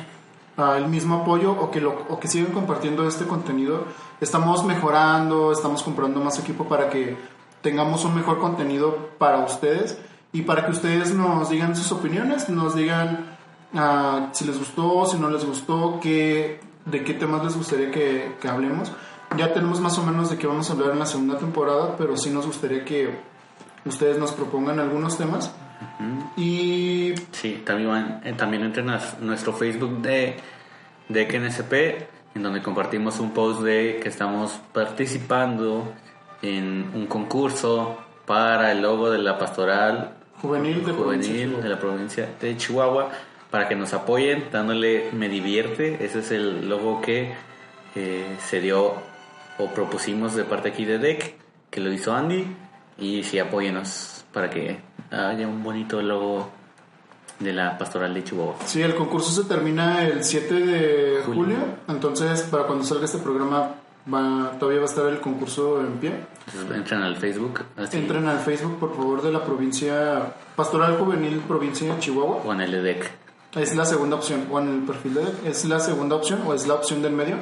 [0.58, 3.86] ah, el mismo apoyo o que, lo, o que sigan compartiendo este contenido.
[4.20, 7.18] Estamos mejorando, estamos comprando más equipo para que
[7.62, 9.98] tengamos un mejor contenido para ustedes
[10.34, 13.26] y para que ustedes nos digan sus opiniones, nos digan
[13.74, 18.36] ah, si les gustó, si no les gustó, qué, de qué temas les gustaría que,
[18.42, 18.92] que hablemos.
[19.38, 22.18] Ya tenemos más o menos de qué vamos a hablar en la segunda temporada, pero
[22.18, 23.16] sí nos gustaría que
[23.86, 25.52] ustedes nos propongan algunos temas.
[26.36, 30.36] Y Sí, también, eh, también entren a nuestro Facebook de,
[31.08, 31.74] de KNSP,
[32.36, 35.94] en donde compartimos un post de que estamos participando
[36.42, 40.84] en un concurso para el logo de la pastoral juvenil
[41.62, 43.10] de la provincia de Chihuahua
[43.50, 47.34] para que nos apoyen dándole me divierte ese es el logo que
[47.96, 48.94] eh, se dio
[49.58, 51.36] o propusimos de parte aquí de DEC
[51.70, 52.46] que lo hizo Andy
[52.98, 56.50] y sí apóyenos para que haya un bonito logo
[57.40, 61.42] de la pastoral de Chihuahua Sí, el concurso se termina el 7 de Julio.
[61.44, 61.58] julio,
[61.88, 63.72] entonces para cuando salga este programa
[64.14, 66.14] va- todavía va a estar el concurso en pie.
[66.54, 71.40] Entonces, entren al Facebook así, Entren al Facebook, por favor, de la provincia Pastoral Juvenil
[71.48, 72.42] Provincia de Chihuahua.
[72.46, 73.12] o en el de DEC
[73.56, 76.68] Es la segunda opción, o en el perfil de es la segunda opción o es
[76.68, 77.38] la opción del medio.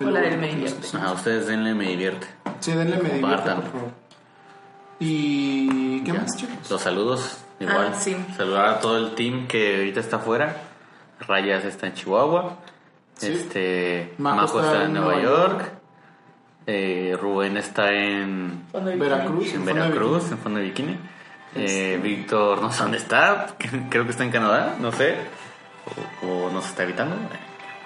[0.00, 0.68] O la del medio.
[0.94, 2.26] Ajá, ustedes denle me divierte
[2.60, 3.90] Sí, denle me divierte, por favor.
[5.00, 6.20] ¿Y qué Ya.
[6.20, 6.70] más, chicos?
[6.70, 7.90] Los saludos, igual.
[7.92, 8.16] Ah, sí.
[8.36, 10.56] Saludar a todo el team que ahorita está afuera.
[11.20, 12.58] Rayas está en Chihuahua.
[13.14, 13.32] Sí.
[13.32, 15.58] Este, Majo Majo, está está, en Nueva Nueva York.
[15.60, 15.72] York.
[16.66, 19.54] Eh, Rubén está en, Veracruz.
[19.54, 20.98] en Veracruz, en fondo de bikini.
[21.54, 23.46] Eh, Víctor no sé dónde está.
[23.90, 25.16] Creo que está en Canadá, no sé.
[26.22, 27.16] O, o nos está evitando.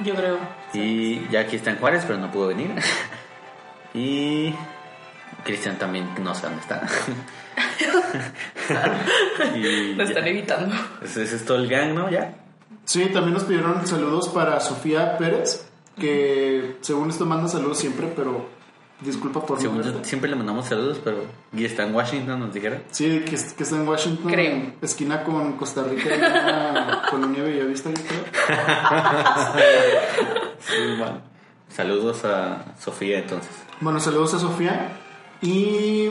[0.01, 0.39] Yo creo.
[0.73, 2.73] Y ya aquí está en Juárez, pero no pudo venir.
[3.95, 4.53] y
[5.45, 6.83] Cristian también no sé dónde está.
[9.57, 10.11] y Lo ya.
[10.11, 10.75] están evitando.
[11.03, 12.09] Ese ese es todo el gang, ¿no?
[12.11, 12.35] Ya.
[12.85, 15.67] Sí, también nos pidieron saludos para Sofía Pérez,
[15.99, 18.49] que según esto manda saludos siempre, pero
[19.01, 22.83] disculpa por Según yo, siempre le mandamos saludos, pero y está en Washington, nos dijeron.
[22.91, 24.73] Sí, que, que está en Washington, Creo.
[24.83, 28.23] esquina con Costa Rica, en una colonia Bellavista, yo creo.
[31.69, 33.51] Saludos a Sofía, entonces.
[33.81, 34.93] Bueno, saludos a Sofía
[35.43, 36.11] y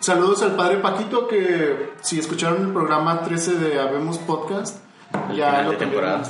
[0.00, 4.78] saludos al padre Paquito, que si escucharon el programa 13 de Habemos Podcast,
[5.30, 6.22] El ya final lo de temporada.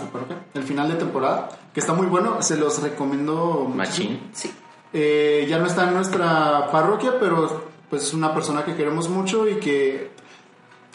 [0.55, 3.71] El final de temporada, que está muy bueno, se los recomiendo.
[3.75, 4.31] Machín.
[4.33, 4.53] Sí.
[4.93, 9.49] Eh, ya no está en nuestra parroquia, pero pues es una persona que queremos mucho
[9.49, 10.11] y que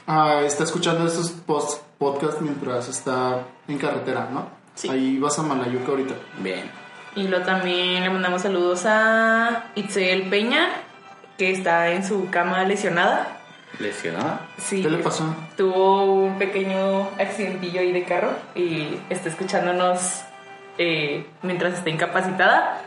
[0.06, 4.50] ah, está escuchando estos post podcasts mientras está en carretera, ¿no?
[4.76, 4.90] Sí.
[4.90, 6.14] Ahí vas a Malayuca ahorita.
[6.40, 6.70] Bien.
[7.16, 10.70] Y luego también le mandamos saludos a Itzel Peña,
[11.38, 13.40] que está en su cama lesionada.
[13.80, 14.42] ¿Lesionada?
[14.58, 14.82] Sí.
[14.82, 15.24] ¿Qué le pasó?
[15.56, 20.22] Tuvo un pequeño accidentillo ahí de carro y está escuchándonos
[20.78, 22.82] eh, mientras está incapacitada.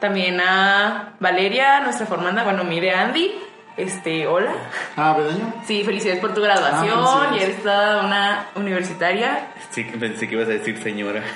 [0.00, 3.32] También a Valeria, nuestra formanda, bueno, mire Andy.
[3.76, 4.52] Este, hola.
[4.96, 5.54] Ah, ¿Bedaño?
[5.66, 6.98] Sí, felicidades por tu graduación.
[6.98, 9.46] Ah, y eres toda una universitaria.
[9.70, 11.22] Sí, pensé que ibas a decir señora.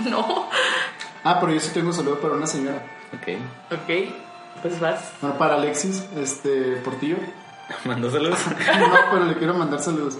[0.00, 0.48] No.
[1.24, 2.78] Ah, pero yo sí tengo un saludo para una señora.
[3.12, 3.36] ok.
[3.70, 4.14] Ok,
[4.62, 5.12] pues vas.
[5.20, 7.16] Bueno, para Alexis, este, Portillo.
[7.84, 8.38] ¿Mandó saludos?
[8.78, 10.18] No, pero le quiero mandar saludos.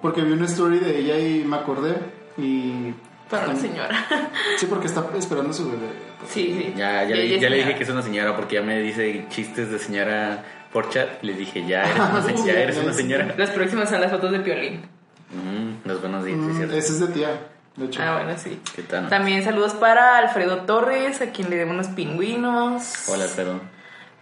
[0.00, 1.96] Porque vi una story de ella y me acordé.
[2.38, 2.94] Y.
[3.28, 4.06] Para una señora.
[4.58, 5.88] Sí, porque está esperando su bebé.
[6.28, 6.74] Sí, sí.
[6.76, 9.26] Ya, ya, le, es ya le dije que es una señora porque ya me dice
[9.30, 11.22] chistes de señora por chat.
[11.22, 13.34] Le dije, ya eres una, se- ya eres una señora.
[13.36, 14.82] Las próximas son las fotos de Piolín.
[15.30, 16.76] Mm, los buenos días, Mm, ¿cierto?
[16.76, 17.28] ese es de tía,
[17.76, 18.02] de hecho.
[18.02, 18.60] Ah, bueno, sí.
[18.76, 19.08] ¿Qué tal?
[19.08, 23.08] También saludos para Alfredo Torres, a quien le demos unos pingüinos.
[23.08, 23.62] Hola, perdón.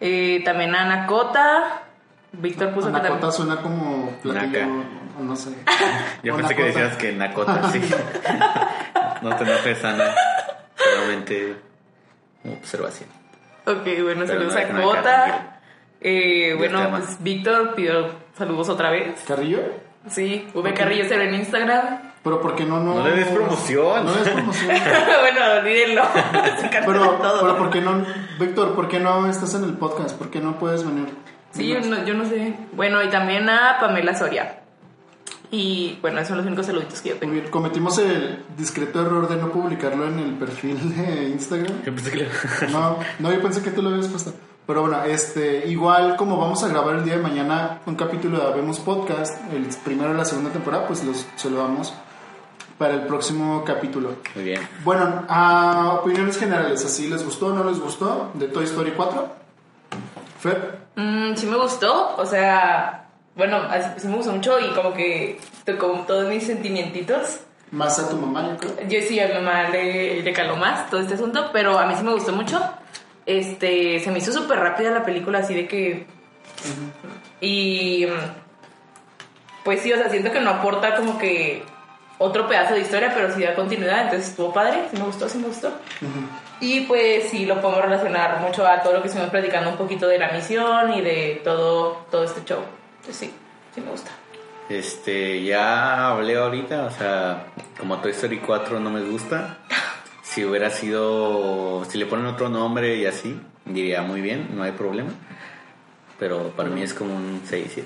[0.00, 1.82] Eh, también a Anacota.
[2.32, 3.32] Víctor puso que Anacota también.
[3.32, 4.66] suena como platillo,
[5.20, 5.50] no sé.
[6.22, 7.80] Yo O pensé que decías que Nakota, sí.
[9.22, 10.14] no te enojes, Ana.
[10.76, 11.56] Solamente
[12.44, 13.08] observación.
[13.66, 14.82] Ok, bueno, Pero saludos no a.
[14.82, 15.60] Cota.
[16.00, 19.20] Eh, bueno, pues Víctor pidió saludos otra vez.
[19.26, 19.60] ¿Carrillo?
[20.08, 22.09] Sí, V Carrillo se ve en Instagram.
[22.22, 22.80] Pero ¿por qué no?
[22.80, 24.04] No, No le des promoción.
[24.04, 24.68] No le des promoción.
[25.20, 26.02] bueno, olvídenlo.
[26.86, 27.40] Pero, todo.
[27.40, 28.04] pero ¿por qué no?
[28.38, 30.16] Víctor, ¿por qué no estás en el podcast?
[30.16, 31.08] ¿Por qué no puedes venir?
[31.52, 32.54] Sí, yo no, yo no sé.
[32.72, 34.56] Bueno, y también a Pamela Soria.
[35.50, 37.50] Y bueno, esos son los únicos saluditos que yo tengo.
[37.50, 41.82] Cometimos el discreto error de no publicarlo en el perfil de Instagram.
[41.84, 42.28] Yo pensé que le-
[42.70, 44.32] No, no, yo pensé que tú lo habías puesto.
[44.66, 48.46] Pero bueno, este, igual como vamos a grabar el día de mañana un capítulo de
[48.46, 51.92] Habemos Podcast, el primero de la segunda temporada, pues los saludamos
[52.80, 54.16] para el próximo capítulo.
[54.34, 54.66] Muy bien.
[54.84, 59.28] Bueno, a opiniones generales, ¿así les gustó o no les gustó de Toy Story 4?
[60.40, 63.04] Fer, Mm, sí me gustó, o sea,
[63.36, 67.40] bueno, así- sí me gustó mucho y como que tocó todos mis sentimientos.
[67.70, 68.88] más a tu mamá, yo creo.
[68.88, 71.94] Yo sí a mi mamá le, le caló más todo este asunto, pero a mí
[71.96, 72.58] sí me gustó mucho.
[73.26, 76.06] Este, se me hizo súper rápida la película, así de que...
[77.42, 78.06] Y...
[78.06, 81.62] mm, Pues sí, o sea, siento que no aporta como que
[82.22, 85.38] otro pedazo de historia, pero sí da continuidad, entonces estuvo padre, sí me gustó, sí
[85.38, 85.72] me gustó.
[86.60, 90.06] Y pues sí, lo podemos relacionar mucho a todo lo que estuvimos platicando un poquito
[90.06, 92.60] de la misión y de todo, todo este show.
[92.98, 93.34] Entonces sí,
[93.74, 94.10] sí me gusta.
[94.68, 97.46] Este, ya hablé ahorita, o sea,
[97.78, 99.58] como Toy Story 4 no me gusta.
[100.22, 104.70] Si hubiera sido, si le ponen otro nombre y así, diría muy bien, no hay
[104.70, 105.10] problema.
[106.20, 107.82] Pero para mí es como un 6-7.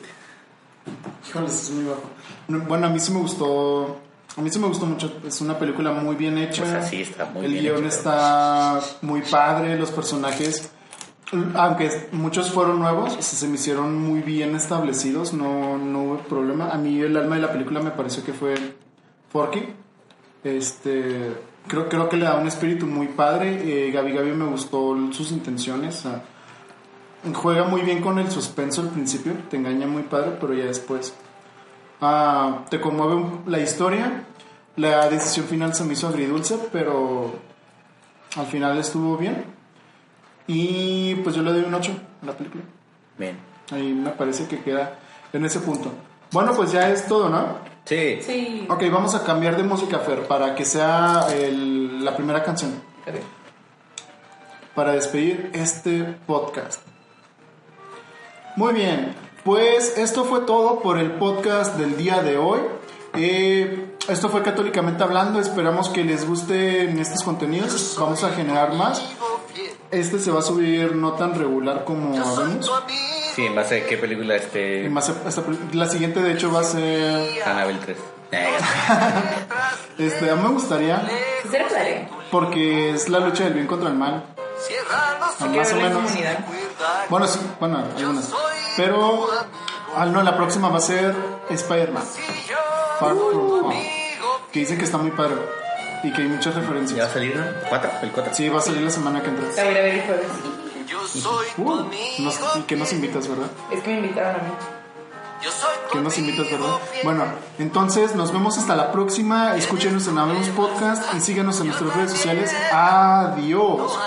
[1.27, 2.03] Híjole, es muy bajo.
[2.49, 4.03] No, Bueno, a mí sí me gustó.
[4.37, 5.13] A mí sí me gustó mucho.
[5.27, 6.63] Es una película muy bien hecha.
[6.63, 7.89] O sea, sí, está muy El bien guion hecho.
[7.89, 9.77] está muy padre.
[9.79, 10.71] Los personajes,
[11.55, 15.33] aunque muchos fueron nuevos, se me hicieron muy bien establecidos.
[15.33, 16.71] No, no hubo problema.
[16.71, 18.55] A mí el alma de la película me pareció que fue
[19.31, 19.69] Forky.
[20.43, 21.33] Este,
[21.69, 23.87] creo, creo que le da un espíritu muy padre.
[23.87, 25.99] Eh, Gaby Gaby me gustó sus intenciones.
[25.99, 26.23] o sea,
[27.33, 31.15] juega muy bien con el suspenso al principio, te engaña muy padre, pero ya después
[32.05, 34.25] ah, te conmueve la historia.
[34.77, 37.33] La decisión final se me hizo agridulce, pero
[38.37, 39.45] al final estuvo bien.
[40.47, 41.93] Y pues yo le doy un 8
[42.23, 42.65] a la película.
[43.17, 43.39] Bien.
[43.71, 44.99] Ahí me parece que queda
[45.33, 45.91] en ese punto.
[46.33, 47.59] Bueno, pues ya es todo, ¿no?
[47.85, 48.19] Sí.
[48.23, 48.67] Sí.
[48.69, 52.83] Ok, vamos a cambiar de música, Fer, para que sea el- la primera canción
[54.75, 56.81] para despedir este podcast.
[58.57, 62.61] Muy bien, pues esto fue todo por el podcast del día de hoy.
[63.17, 69.03] Eh, esto fue Católicamente Hablando, esperamos que les gusten estos contenidos, vamos a generar más.
[69.91, 72.09] Este se va a subir no tan regular como
[72.43, 72.61] amigo.
[73.37, 74.89] Sí, en base a qué película este.
[74.89, 77.43] más esta pel- la siguiente de hecho va a ser...
[77.45, 77.97] Annabelle 3.
[79.99, 80.97] Este, a mí me gustaría,
[81.69, 82.09] padre.
[82.33, 84.25] porque es la lucha del bien contra el mal.
[85.41, 86.11] Más o en menos.
[87.09, 88.33] Bueno, sí, bueno, algunas.
[88.77, 89.29] Pero,
[89.97, 91.15] ah, no, la próxima va a ser
[91.51, 92.03] Spider-Man.
[92.99, 94.15] Far From Home.
[94.53, 95.37] Que dicen que está muy padre.
[96.03, 97.13] Y que hay muchas ¿Ya va a referencias.
[97.13, 97.45] salir, no?
[97.69, 97.91] ¿Cuatro?
[98.03, 98.35] ¿El 4?
[98.35, 99.47] Sí, va a salir la semana que entra.
[99.57, 100.27] La voy a ver el jueves.
[100.87, 101.85] yo soy Uh,
[102.23, 103.47] nos- y que nos invitas, ¿verdad?
[103.71, 104.51] Es que me invitaron a mí.
[105.43, 106.79] Yo soy tu Que nos invitas, ¿verdad?
[107.05, 107.25] Bueno,
[107.59, 109.57] entonces nos vemos hasta la próxima.
[109.57, 112.55] Escúchenos en Habemos Podcast y síganos en nuestras redes sociales.
[112.73, 113.99] Adiós.